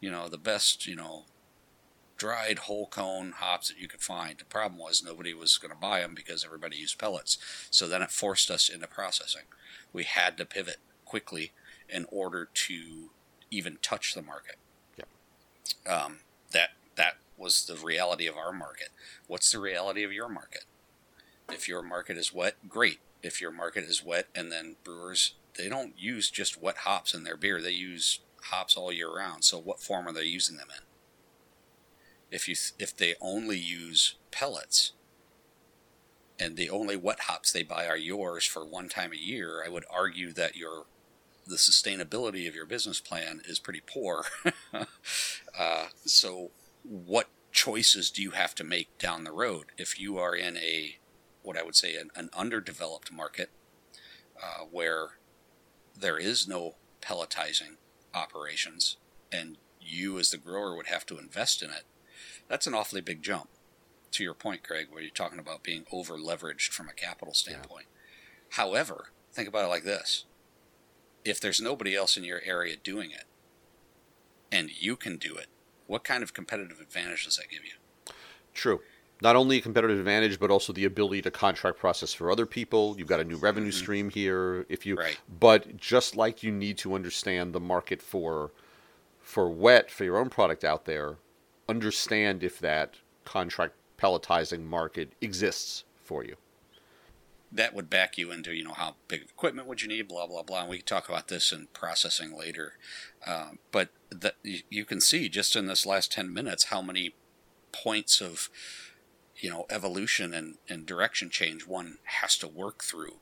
[0.00, 1.24] you know, the best, you know,
[2.16, 4.38] dried whole cone hops that you could find.
[4.38, 7.38] The problem was nobody was going to buy them because everybody used pellets.
[7.70, 9.44] So then it forced us into processing.
[9.92, 11.52] We had to pivot quickly
[11.88, 13.10] in order to
[13.50, 14.56] even touch the market.
[14.96, 15.92] Yeah.
[15.92, 16.18] Um,
[16.52, 18.90] that that was the reality of our market.
[19.26, 20.64] What's the reality of your market?
[21.48, 23.00] If your market is wet, great.
[23.22, 27.24] If your market is wet, and then brewers they don't use just wet hops in
[27.24, 27.60] their beer.
[27.60, 29.44] They use hops all year round.
[29.44, 30.84] So what form are they using them in?
[32.30, 34.92] if you if they only use pellets
[36.38, 39.68] and the only wet hops they buy are yours for one time a year, I
[39.68, 40.84] would argue that your
[41.46, 44.24] the sustainability of your business plan is pretty poor.
[45.58, 46.50] uh, so,
[46.82, 50.96] what choices do you have to make down the road if you are in a
[51.42, 53.50] what I would say an, an underdeveloped market
[54.42, 55.18] uh, where
[55.98, 57.76] there is no pelletizing
[58.14, 58.96] operations
[59.32, 61.84] and you as the grower would have to invest in it
[62.50, 63.48] that's an awfully big jump.
[64.12, 67.86] To your point, Craig, where you're talking about being over leveraged from a capital standpoint.
[67.88, 68.56] Yeah.
[68.56, 70.24] However, think about it like this
[71.24, 73.24] if there's nobody else in your area doing it
[74.50, 75.46] and you can do it,
[75.86, 78.14] what kind of competitive advantage does that give you?
[78.54, 78.80] True.
[79.22, 82.94] Not only a competitive advantage, but also the ability to contract process for other people.
[82.98, 83.78] You've got a new revenue mm-hmm.
[83.78, 84.64] stream here.
[84.68, 85.18] If you, right.
[85.38, 88.52] but just like you need to understand the market for,
[89.20, 91.16] for wet for your own product out there,
[91.68, 96.36] understand if that contract pelletizing market exists for you.
[97.52, 100.42] That would back you into, you know, how big equipment would you need, blah blah
[100.42, 100.60] blah.
[100.60, 102.74] And we can talk about this in processing later.
[103.26, 107.14] Um, but that you can see just in this last ten minutes how many
[107.72, 108.48] points of,
[109.40, 113.18] you know, evolution and, and direction change one has to work through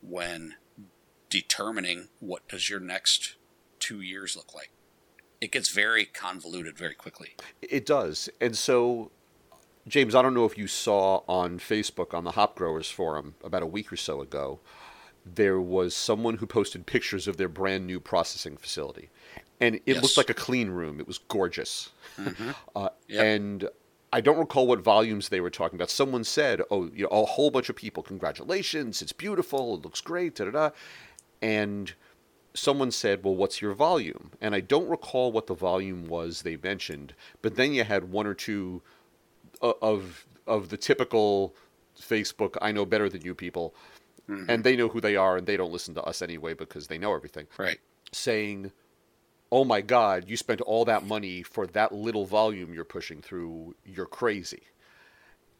[0.00, 0.54] when
[1.30, 3.36] determining what does your next
[3.78, 4.70] two years look like
[5.40, 7.34] it gets very convoluted very quickly.
[7.62, 8.28] It does.
[8.40, 9.10] And so,
[9.86, 13.62] James, I don't know if you saw on Facebook on the Hop Growers Forum about
[13.62, 14.60] a week or so ago,
[15.24, 19.10] there was someone who posted pictures of their brand new processing facility.
[19.60, 20.02] And it yes.
[20.02, 21.00] looked like a clean room.
[21.00, 21.90] It was gorgeous.
[22.18, 22.50] Mm-hmm.
[22.76, 23.24] uh, yep.
[23.24, 23.68] And
[24.16, 25.90] I don't recall what volumes they were talking about.
[25.90, 29.02] Someone said, "Oh, you know, a whole bunch of people, congratulations!
[29.02, 29.74] It's beautiful.
[29.74, 30.70] It looks great." Da da da.
[31.42, 31.92] And
[32.54, 34.30] someone said, Well, what's your volume?
[34.40, 38.26] And I don't recall what the volume was they mentioned, but then you had one
[38.26, 38.82] or two
[39.60, 41.54] of of the typical
[41.98, 43.74] Facebook, I know better than you people,
[44.28, 44.48] mm-hmm.
[44.48, 46.98] and they know who they are and they don't listen to us anyway because they
[46.98, 47.46] know everything.
[47.58, 47.78] Right.
[48.12, 48.72] Saying,
[49.52, 53.76] Oh my God, you spent all that money for that little volume you're pushing through.
[53.84, 54.62] You're crazy.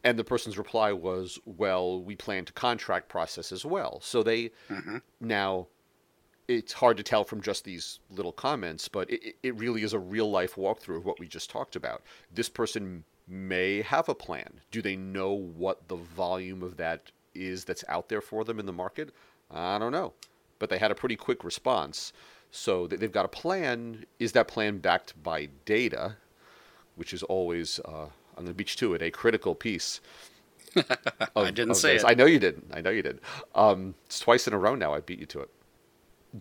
[0.04, 4.00] And the person's reply was, Well, we plan to contract process as well.
[4.02, 4.98] So they mm-hmm.
[5.20, 5.68] now
[6.48, 9.98] it's hard to tell from just these little comments, but it, it really is a
[9.98, 12.02] real life walkthrough of what we just talked about.
[12.32, 14.60] This person may have a plan.
[14.70, 18.66] Do they know what the volume of that is that's out there for them in
[18.66, 19.12] the market?
[19.50, 20.14] I don't know.
[20.58, 22.12] but they had a pretty quick response.
[22.50, 24.04] So they've got a plan.
[24.18, 26.16] Is that plan backed by data,
[26.94, 28.06] which is always, uh,
[28.36, 30.00] I'm going to to it, a critical piece.
[30.74, 30.84] Of,
[31.36, 32.02] I didn't say this.
[32.02, 32.08] it.
[32.08, 32.70] I know you didn't.
[32.72, 33.20] I know you did.
[33.54, 34.94] Um, it's twice in a row now.
[34.94, 35.50] I beat you to it.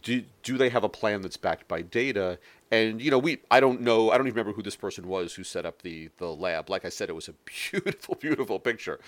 [0.02, 2.38] Do do they have a plan that's backed by data?
[2.70, 4.12] And you know, we I don't know.
[4.12, 6.70] I don't even remember who this person was who set up the the lab.
[6.70, 7.34] Like I said, it was a
[7.72, 9.00] beautiful, beautiful picture.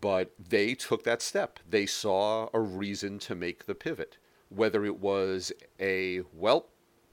[0.00, 1.60] But they took that step.
[1.68, 6.66] They saw a reason to make the pivot whether it was a, well,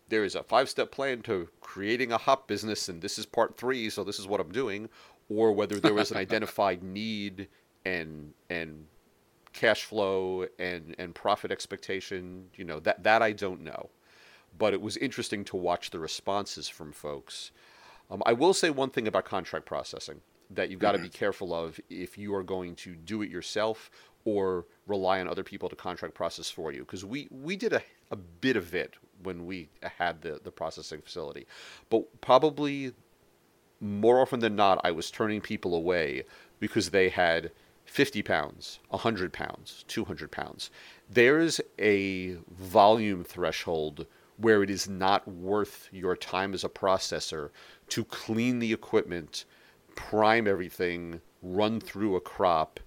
[0.09, 3.57] there is a five step plan to creating a hop business, and this is part
[3.57, 4.89] three, so this is what I'm doing,
[5.29, 7.47] or whether there was an identified need
[7.85, 8.85] and, and,
[9.55, 13.89] cash flow and and profit expectation you know that that I don't know.
[14.57, 17.51] But it was interesting to watch the responses from folks.
[18.09, 20.21] Um, I will say one thing about contract processing
[20.51, 23.89] that you've got to be careful of if you are going to do it yourself
[24.25, 26.81] or rely on other people to contract process for you.
[26.81, 31.01] Because we we did a, a bit of it when we had the the processing
[31.01, 31.47] facility.
[31.89, 32.93] But probably
[33.81, 36.23] more often than not i was turning people away
[36.59, 37.51] because they had
[37.85, 40.71] 50 pounds 100 pounds 200 pounds.
[41.09, 44.07] There's a volume threshold
[44.37, 47.51] where it is not worth your time as a processor
[47.89, 49.45] to clean the equipment
[49.95, 52.79] prime everything run through a crop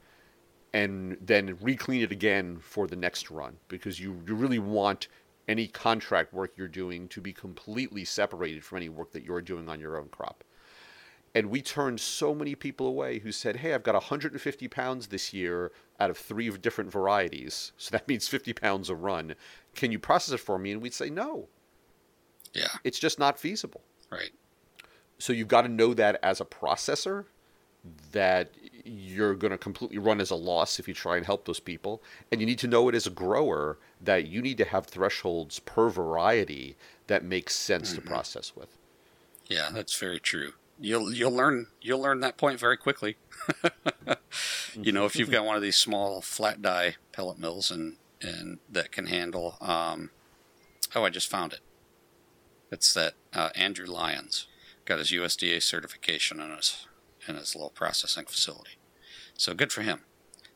[0.72, 5.08] and then re-clean it again for the next run because you, you really want
[5.48, 9.68] any contract work you're doing to be completely separated from any work that you're doing
[9.68, 10.44] on your own crop.
[11.34, 15.32] And we turned so many people away who said, Hey, I've got 150 pounds this
[15.32, 17.72] year out of three different varieties.
[17.76, 19.34] So that means 50 pounds a run.
[19.74, 20.72] Can you process it for me?
[20.72, 21.48] And we'd say, No.
[22.54, 22.68] Yeah.
[22.82, 23.82] It's just not feasible.
[24.10, 24.30] Right.
[25.18, 27.26] So you've got to know that as a processor
[28.12, 28.50] that
[28.90, 32.02] you're going to completely run as a loss if you try and help those people.
[32.30, 35.58] And you need to know it as a grower that you need to have thresholds
[35.60, 38.02] per variety that makes sense mm-hmm.
[38.02, 38.76] to process with.
[39.46, 40.52] Yeah, that's very true.
[40.80, 43.16] You'll you'll learn you'll learn that point very quickly.
[44.74, 48.58] you know, if you've got one of these small flat die pellet mills and and
[48.70, 50.10] that can handle um,
[50.94, 51.60] oh, I just found it.
[52.70, 54.46] It's that uh, Andrew Lyons
[54.84, 56.86] got his USDA certification in his
[57.26, 58.77] in his little processing facility.
[59.38, 60.00] So good for him.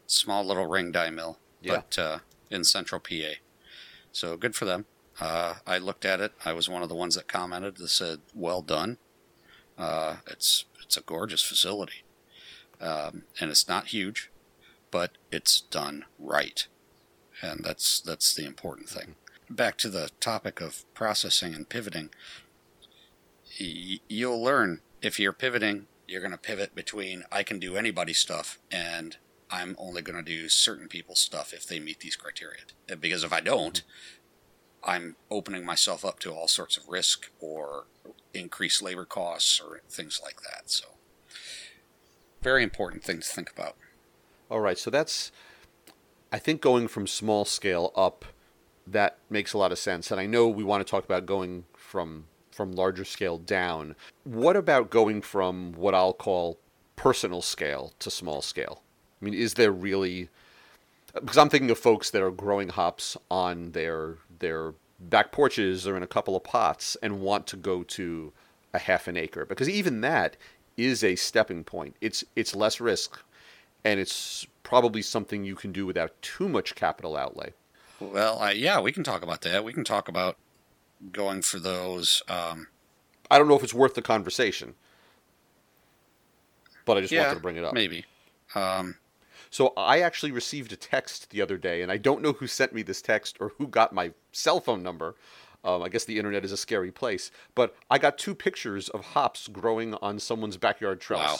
[0.07, 1.77] Small little ring die mill, yeah.
[1.77, 2.18] but uh,
[2.51, 3.37] in central PA.
[4.11, 4.85] So good for them.
[5.21, 6.33] Uh, I looked at it.
[6.45, 8.99] I was one of the ones that commented that said, "Well done."
[9.79, 12.03] Uh, it's it's a gorgeous facility,
[12.81, 14.31] um, and it's not huge,
[14.90, 16.66] but it's done right,
[17.40, 19.14] and that's that's the important thing.
[19.49, 22.11] Back to the topic of processing and pivoting.
[23.61, 28.18] Y- you'll learn if you're pivoting you're going to pivot between I can do anybody's
[28.18, 29.16] stuff and
[29.51, 32.61] I'm only going to do certain people's stuff if they meet these criteria.
[33.01, 33.83] Because if I don't,
[34.85, 37.85] I'm opening myself up to all sorts of risk or
[38.35, 40.70] increased labor costs or things like that.
[40.70, 40.87] So,
[42.40, 43.77] very important thing to think about.
[44.51, 44.79] All right.
[44.79, 45.33] So, that's,
[46.33, 48.25] I think, going from small scale up,
[48.87, 50.11] that makes a lot of sense.
[50.11, 52.25] And I know we want to talk about going from
[52.62, 53.96] from larger scale down.
[54.22, 56.59] What about going from what I'll call
[56.94, 58.83] personal scale to small scale?
[59.20, 60.29] I mean, is there really
[61.12, 65.96] because I'm thinking of folks that are growing hops on their their back porches or
[65.96, 68.33] in a couple of pots and want to go to
[68.72, 70.37] a half an acre because even that
[70.77, 71.96] is a stepping point.
[72.01, 73.20] It's it's less risk
[73.85, 77.55] and it's probably something you can do without too much capital outlay.
[77.98, 79.64] Well, uh, yeah, we can talk about that.
[79.64, 80.37] We can talk about
[81.10, 82.22] going for those.
[82.28, 82.68] Um,
[83.30, 84.74] I don't know if it's worth the conversation,
[86.84, 87.74] but I just yeah, wanted to bring it up.
[87.74, 88.04] Maybe.
[88.54, 88.96] Um,
[89.50, 92.72] so I actually received a text the other day, and I don't know who sent
[92.72, 95.14] me this text or who got my cell phone number.
[95.64, 99.04] Um, I guess the internet is a scary place, but I got two pictures of
[99.04, 101.30] hops growing on someone's backyard trellis.
[101.30, 101.38] Wow.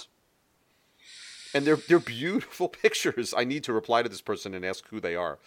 [1.55, 3.35] And they're they're beautiful pictures.
[3.37, 5.39] I need to reply to this person and ask who they are.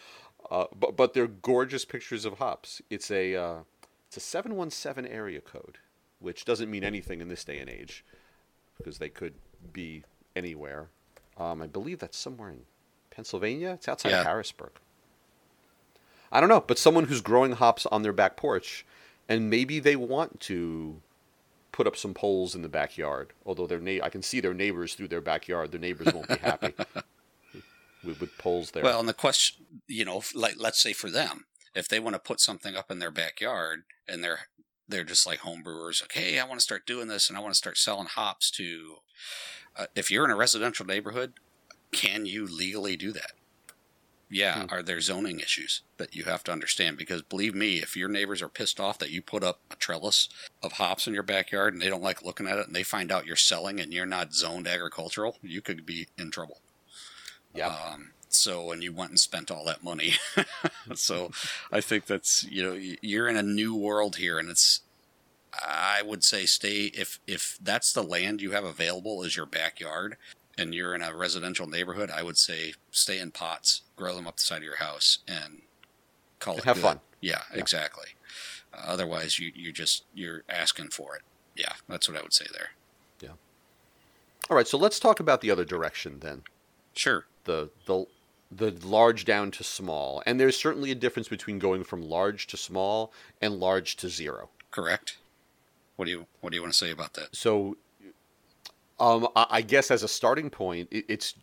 [0.51, 2.82] Uh, but but they're gorgeous pictures of hops.
[2.89, 3.55] It's a uh,
[4.16, 5.78] it's a 717 area code,
[6.20, 8.05] which doesn't mean anything in this day and age
[8.78, 9.34] because they could
[9.74, 10.03] be
[10.38, 10.88] anywhere.
[11.38, 12.61] Um, I believe that's somewhere in
[13.09, 13.72] Pennsylvania.
[13.72, 14.22] It's outside yeah.
[14.22, 14.72] of Harrisburg.
[16.32, 18.86] I don't know, but someone who's growing hops on their back porch,
[19.28, 21.01] and maybe they want to
[21.74, 23.34] put up some poles in the backyard.
[23.45, 25.72] Although their na- I can see their neighbors through their backyard.
[25.72, 26.74] Their neighbors won't be happy
[28.03, 28.84] with, with poles there.
[28.84, 31.43] Well, and the question, you know, like let's say for them,
[31.76, 34.47] if they want to put something up in their backyard and they're
[34.88, 37.41] they're just like home brewers, like, hey, I want to start doing this and I
[37.41, 38.97] want to start selling hops to.
[39.78, 41.34] Uh, if you're in a residential neighborhood,
[41.91, 43.32] can you legally do that?
[44.30, 44.73] yeah, hmm.
[44.73, 46.97] are there zoning issues that you have to understand?
[46.97, 50.30] Because believe me, if your neighbors are pissed off that you put up a trellis
[50.63, 53.11] of hops in your backyard and they don't like looking at it and they find
[53.11, 56.59] out you're selling and you're not zoned agricultural, you could be in trouble.
[57.53, 57.67] Yeah.
[57.67, 60.14] Um, so, and you went and spent all that money.
[60.96, 61.32] so,
[61.72, 64.82] I think that's, you know, you're in a new world here and it's,
[65.64, 70.18] I would say stay if if that's the land you have available is your backyard
[70.58, 74.38] and you're in a residential neighborhood, I would say stay in pots, grow them up
[74.38, 75.62] the side of your house, and
[76.40, 76.84] call and it have good.
[76.84, 77.00] fun.
[77.22, 77.60] Yeah, yeah.
[77.60, 78.10] exactly.
[78.74, 81.22] Uh, otherwise, you you just you're asking for it.
[81.56, 82.72] Yeah, that's what I would say there.
[83.22, 83.36] Yeah.
[84.50, 86.44] All right, so let's talk about the other direction then.
[86.94, 87.26] Sure.
[87.46, 88.06] The the
[88.52, 92.58] the large down to small, and there's certainly a difference between going from large to
[92.58, 94.50] small and large to zero.
[94.72, 95.18] Correct.
[95.96, 97.36] What do you What do you want to say about that?
[97.36, 97.78] So
[99.00, 101.36] um, I guess as a starting point, it, it's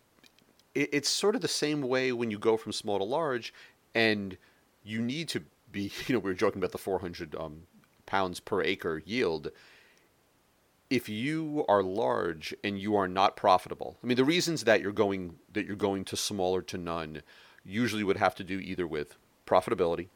[0.75, 3.53] it, it's sort of the same way when you go from small to large,
[3.95, 4.37] and
[4.83, 5.91] you need to be.
[6.07, 7.63] You know, we were joking about the 400 um,
[8.05, 9.51] pounds per acre yield.
[10.93, 14.93] If you are large and you are not profitable, I mean, the reasons that you're
[14.93, 17.23] going that you're going to smaller to none
[17.65, 19.17] usually would have to do either with
[19.47, 20.09] profitability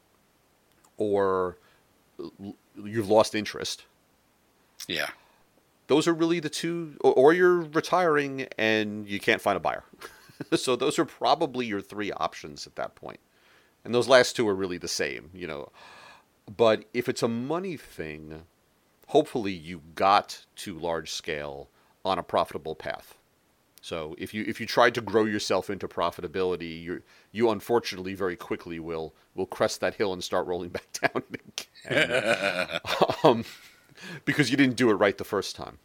[0.97, 1.57] or
[2.75, 3.85] you've lost interest.
[4.87, 5.09] Yeah.
[5.87, 9.83] Those are really the two or you're retiring and you can't find a buyer.
[10.55, 13.19] So those are probably your three options at that point.
[13.83, 15.71] And those last two are really the same you know.
[16.45, 18.43] But if it's a money thing
[19.07, 21.69] hopefully you got to large scale
[22.05, 23.17] on a profitable path
[23.81, 27.01] so if you if you tried to grow yourself into profitability you
[27.31, 32.79] you unfortunately very quickly will will crest that hill and start rolling back down again
[33.23, 33.45] um,
[34.25, 35.77] because you didn't do it right the first time.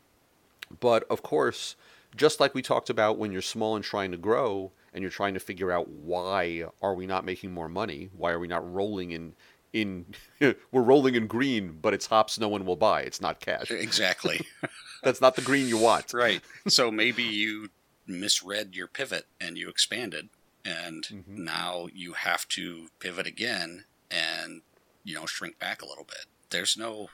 [0.80, 1.76] But of course,
[2.16, 5.34] just like we talked about when you're small and trying to grow and you're trying
[5.34, 8.10] to figure out why are we not making more money?
[8.16, 9.34] Why are we not rolling in
[9.72, 10.06] in
[10.40, 13.02] we're rolling in green, but it's hops no one will buy.
[13.02, 13.70] It's not cash.
[13.70, 14.46] Exactly.
[15.02, 16.12] That's not the green you want.
[16.12, 16.40] Right.
[16.68, 17.70] So maybe you
[18.06, 20.28] misread your pivot and you expanded
[20.64, 21.44] and mm-hmm.
[21.44, 24.62] now you have to pivot again and
[25.04, 26.26] you know shrink back a little bit.
[26.50, 27.08] There's no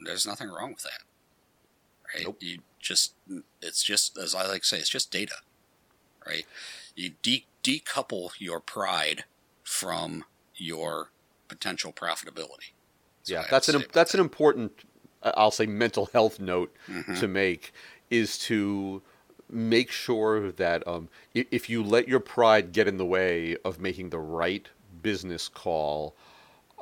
[0.00, 1.02] there's nothing wrong with that.
[2.14, 2.24] Right?
[2.24, 2.38] Nope.
[2.40, 3.14] You just
[3.60, 5.36] it's just as I like to say, it's just data.
[6.26, 6.46] Right?
[6.94, 9.24] You de- decouple your pride
[9.62, 10.24] from
[10.56, 11.10] your
[11.48, 12.72] potential profitability.
[13.20, 14.18] That's yeah, that's an that's that.
[14.18, 14.84] an important
[15.22, 17.14] uh, I'll say mental health note mm-hmm.
[17.14, 17.72] to make
[18.10, 19.02] is to
[19.50, 24.10] make sure that um, if you let your pride get in the way of making
[24.10, 24.68] the right
[25.02, 26.16] business call,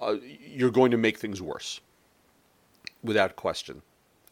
[0.01, 1.81] uh, you're going to make things worse
[3.03, 3.83] without question.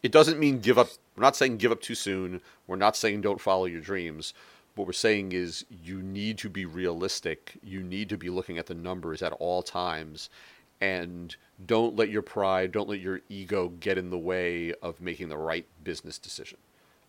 [0.01, 0.89] It doesn't mean give up.
[1.15, 2.41] We're not saying give up too soon.
[2.67, 4.33] We're not saying don't follow your dreams.
[4.75, 7.57] What we're saying is you need to be realistic.
[7.63, 10.29] You need to be looking at the numbers at all times.
[10.81, 15.29] And don't let your pride, don't let your ego get in the way of making
[15.29, 16.57] the right business decision.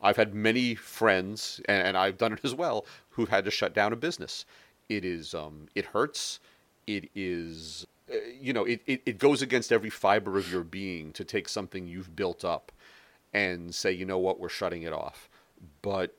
[0.00, 3.92] I've had many friends, and, I've done it as well, who've had to shut down
[3.92, 4.44] a business.
[4.88, 6.40] It is, um, it hurts.
[6.86, 11.12] It is uh, you know, it, it, it goes against every fiber of your being
[11.12, 12.70] to take something you've built up
[13.32, 15.28] and say, you know what, we're shutting it off.
[15.82, 16.14] But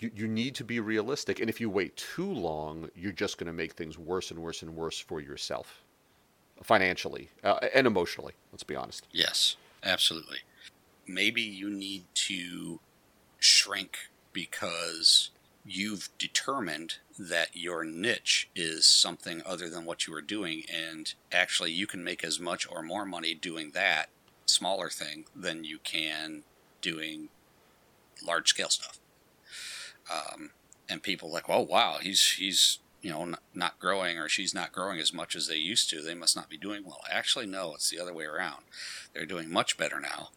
[0.00, 1.40] you, you need to be realistic.
[1.40, 4.62] And if you wait too long, you're just going to make things worse and worse
[4.62, 5.82] and worse for yourself,
[6.62, 9.06] financially uh, and emotionally, let's be honest.
[9.12, 10.38] Yes, absolutely.
[11.06, 12.80] Maybe you need to
[13.38, 15.30] shrink because
[15.64, 21.72] you've determined that your niche is something other than what you were doing, and actually
[21.72, 24.08] you can make as much or more money doing that
[24.46, 26.42] smaller thing than you can
[26.80, 27.28] doing
[28.24, 28.99] large scale stuff.
[30.10, 30.50] Um,
[30.88, 34.98] and people like, oh wow, he's he's you know not growing or she's not growing
[34.98, 36.02] as much as they used to.
[36.02, 37.00] They must not be doing well.
[37.10, 38.64] Actually, no, it's the other way around.
[39.12, 40.30] They're doing much better now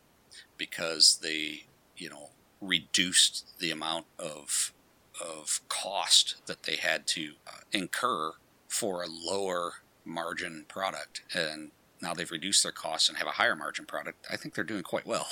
[0.58, 1.66] because they
[1.98, 2.30] you know
[2.62, 4.74] reduced the amount of
[5.22, 8.34] of cost that they had to uh, incur
[8.68, 9.74] for a lower
[10.06, 11.22] margin product.
[11.34, 11.72] And
[12.02, 14.26] now they've reduced their costs and have a higher margin product.
[14.32, 15.28] I think they're doing quite well.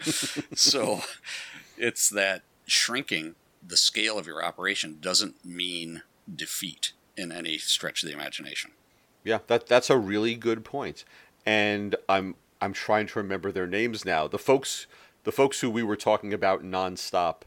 [0.54, 1.00] so
[1.76, 3.34] it's that shrinking
[3.66, 6.02] the scale of your operation doesn't mean
[6.32, 8.72] defeat in any stretch of the imagination.
[9.24, 11.04] Yeah, that that's a really good point.
[11.44, 14.26] And I'm I'm trying to remember their names now.
[14.28, 14.86] The folks
[15.24, 17.42] the folks who we were talking about nonstop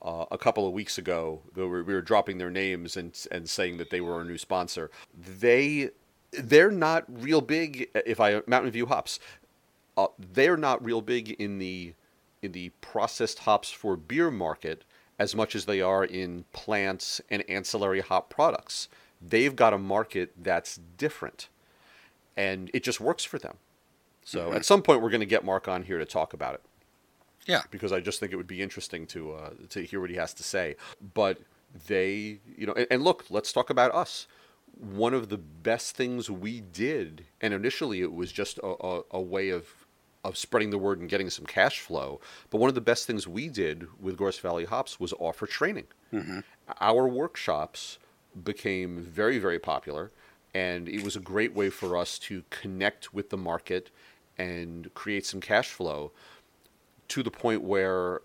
[0.00, 1.42] uh, a couple of weeks ago.
[1.54, 4.38] We were, we were dropping their names and and saying that they were a new
[4.38, 4.90] sponsor.
[5.14, 5.90] They
[6.32, 7.90] they're not real big.
[8.06, 9.18] If I Mountain View hops,
[9.96, 11.94] uh, they're not real big in the
[12.42, 14.84] in the processed hops for beer market
[15.18, 18.88] as much as they are in plants and ancillary hop products.
[19.20, 21.48] They've got a market that's different,
[22.36, 23.56] and it just works for them.
[24.24, 24.56] So Mm-hmm.
[24.56, 26.60] at some point, we're going to get Mark on here to talk about it
[27.46, 27.62] Yeah.
[27.70, 30.34] because I just think it would be interesting to uh, to hear what he has
[30.34, 30.76] to say.
[31.14, 31.38] But
[31.86, 34.28] they, you know, and, and look, let's talk about us.
[34.78, 39.20] One of the best things we did, and initially it was just a, a, a
[39.20, 39.77] way of
[40.28, 42.20] of spreading the word and getting some cash flow.
[42.50, 45.86] But one of the best things we did with Gorst Valley Hops was offer training.
[46.12, 46.40] Mm-hmm.
[46.80, 47.98] Our workshops
[48.44, 50.12] became very, very popular,
[50.54, 53.90] and it was a great way for us to connect with the market
[54.36, 56.12] and create some cash flow
[57.08, 58.20] to the point where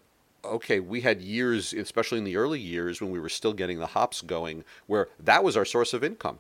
[0.46, 3.88] okay we had years especially in the early years when we were still getting the
[3.88, 6.38] hops going where that was our source of income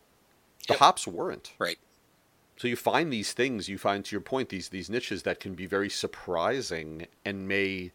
[0.68, 0.80] the Yep.
[0.80, 1.80] hops weren't Right.
[2.58, 5.56] So you find these things you find to your point these these niches that can
[5.56, 7.92] be very surprising and may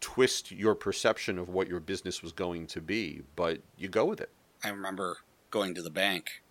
[0.00, 4.20] twist your perception of what your business was going to be but you go with
[4.20, 4.30] it
[4.62, 5.18] I remember
[5.50, 6.42] going to the bank,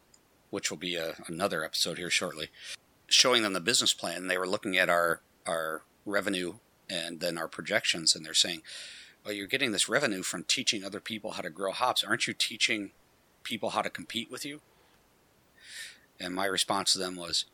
[0.49, 2.49] which will be a, another episode here shortly,
[3.07, 4.27] showing them the business plan.
[4.27, 6.55] They were looking at our our revenue
[6.89, 8.63] and then our projections, and they're saying,
[9.23, 12.03] "Well, you're getting this revenue from teaching other people how to grow hops.
[12.03, 12.91] Aren't you teaching
[13.43, 14.61] people how to compete with you?"
[16.19, 17.45] And my response to them was,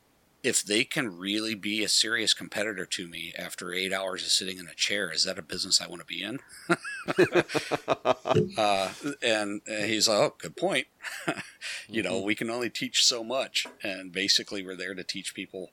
[0.43, 4.57] "If they can really be a serious competitor to me after eight hours of sitting
[4.57, 6.39] in a chair, is that a business I want to be in?"
[8.57, 10.87] uh, and, and he's like, "Oh, good point.
[11.87, 15.71] you know, we can only teach so much, and basically, we're there to teach people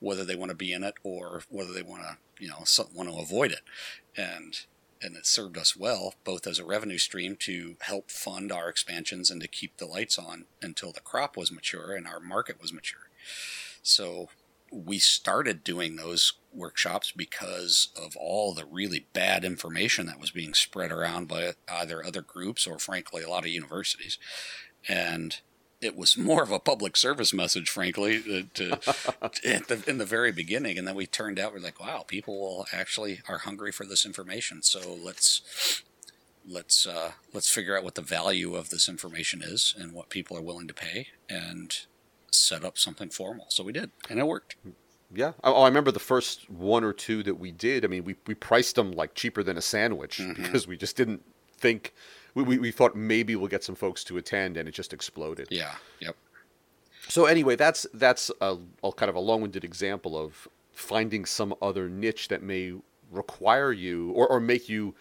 [0.00, 2.64] whether they want to be in it or whether they want to, you know,
[2.94, 3.62] want to avoid it."
[4.16, 4.66] And
[5.02, 9.30] and it served us well, both as a revenue stream to help fund our expansions
[9.30, 12.72] and to keep the lights on until the crop was mature and our market was
[12.72, 13.10] mature.
[13.82, 14.28] So
[14.70, 20.54] we started doing those workshops because of all the really bad information that was being
[20.54, 24.18] spread around by either other groups or, frankly, a lot of universities.
[24.88, 25.40] And
[25.82, 28.72] it was more of a public service message, frankly, uh, to,
[29.22, 30.78] at the, in the very beginning.
[30.78, 34.62] And then we turned out, we're like, wow, people actually are hungry for this information.
[34.62, 35.82] So let's
[36.48, 40.36] let's uh, let's figure out what the value of this information is and what people
[40.36, 41.76] are willing to pay, and
[42.30, 43.46] set up something formal.
[43.48, 44.56] So we did, and it worked.
[45.14, 45.32] Yeah.
[45.44, 47.84] Oh, I remember the first one or two that we did.
[47.84, 51.22] I mean, we, we priced them like cheaper than a sandwich because we just didn't
[51.58, 51.92] think,
[52.34, 55.48] we, we, we thought maybe we'll get some folks to attend and it just exploded.
[55.50, 55.74] Yeah.
[56.00, 56.16] Yep.
[57.08, 61.88] So anyway, that's that's a, a kind of a long-winded example of finding some other
[61.88, 62.74] niche that may
[63.10, 64.94] require you or, or make you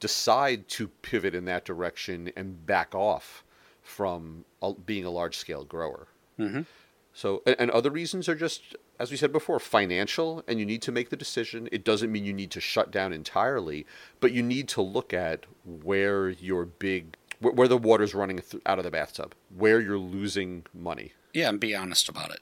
[0.00, 3.44] decide to pivot in that direction and back off
[3.82, 4.44] from
[4.86, 6.08] being a large-scale grower.
[6.38, 6.66] Mhm.
[7.14, 10.82] So, and, and other reasons are just, as we said before, financial, and you need
[10.82, 11.68] to make the decision.
[11.72, 13.86] It doesn't mean you need to shut down entirely,
[14.20, 18.62] but you need to look at where your big, where, where the water's running th-
[18.66, 21.12] out of the bathtub, where you're losing money.
[21.32, 22.40] Yeah, and be honest about it.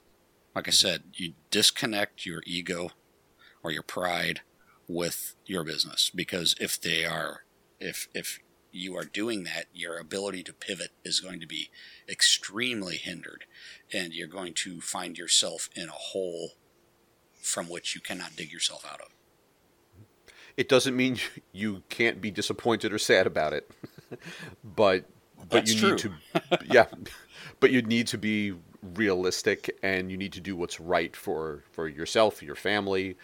[0.55, 2.89] Like I said, you disconnect your ego
[3.63, 4.41] or your pride
[4.87, 7.43] with your business because if they are,
[7.79, 8.39] if if
[8.71, 11.69] you are doing that, your ability to pivot is going to be
[12.07, 13.45] extremely hindered,
[13.93, 16.51] and you're going to find yourself in a hole
[17.41, 19.09] from which you cannot dig yourself out of.
[20.57, 21.17] It doesn't mean
[21.51, 23.69] you can't be disappointed or sad about it,
[24.63, 25.05] but
[25.49, 26.11] but That's you need to,
[26.65, 26.85] yeah,
[27.59, 28.53] but you need to be
[28.95, 33.17] realistic and you need to do what's right for for yourself, your family,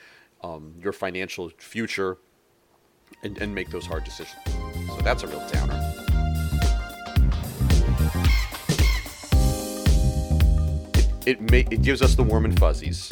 [0.43, 2.17] um, your financial future,
[3.23, 4.56] and, and make those hard decisions.
[4.87, 5.93] So that's a real downer.
[10.93, 13.09] It, it, may, it gives us the warm and fuzzies.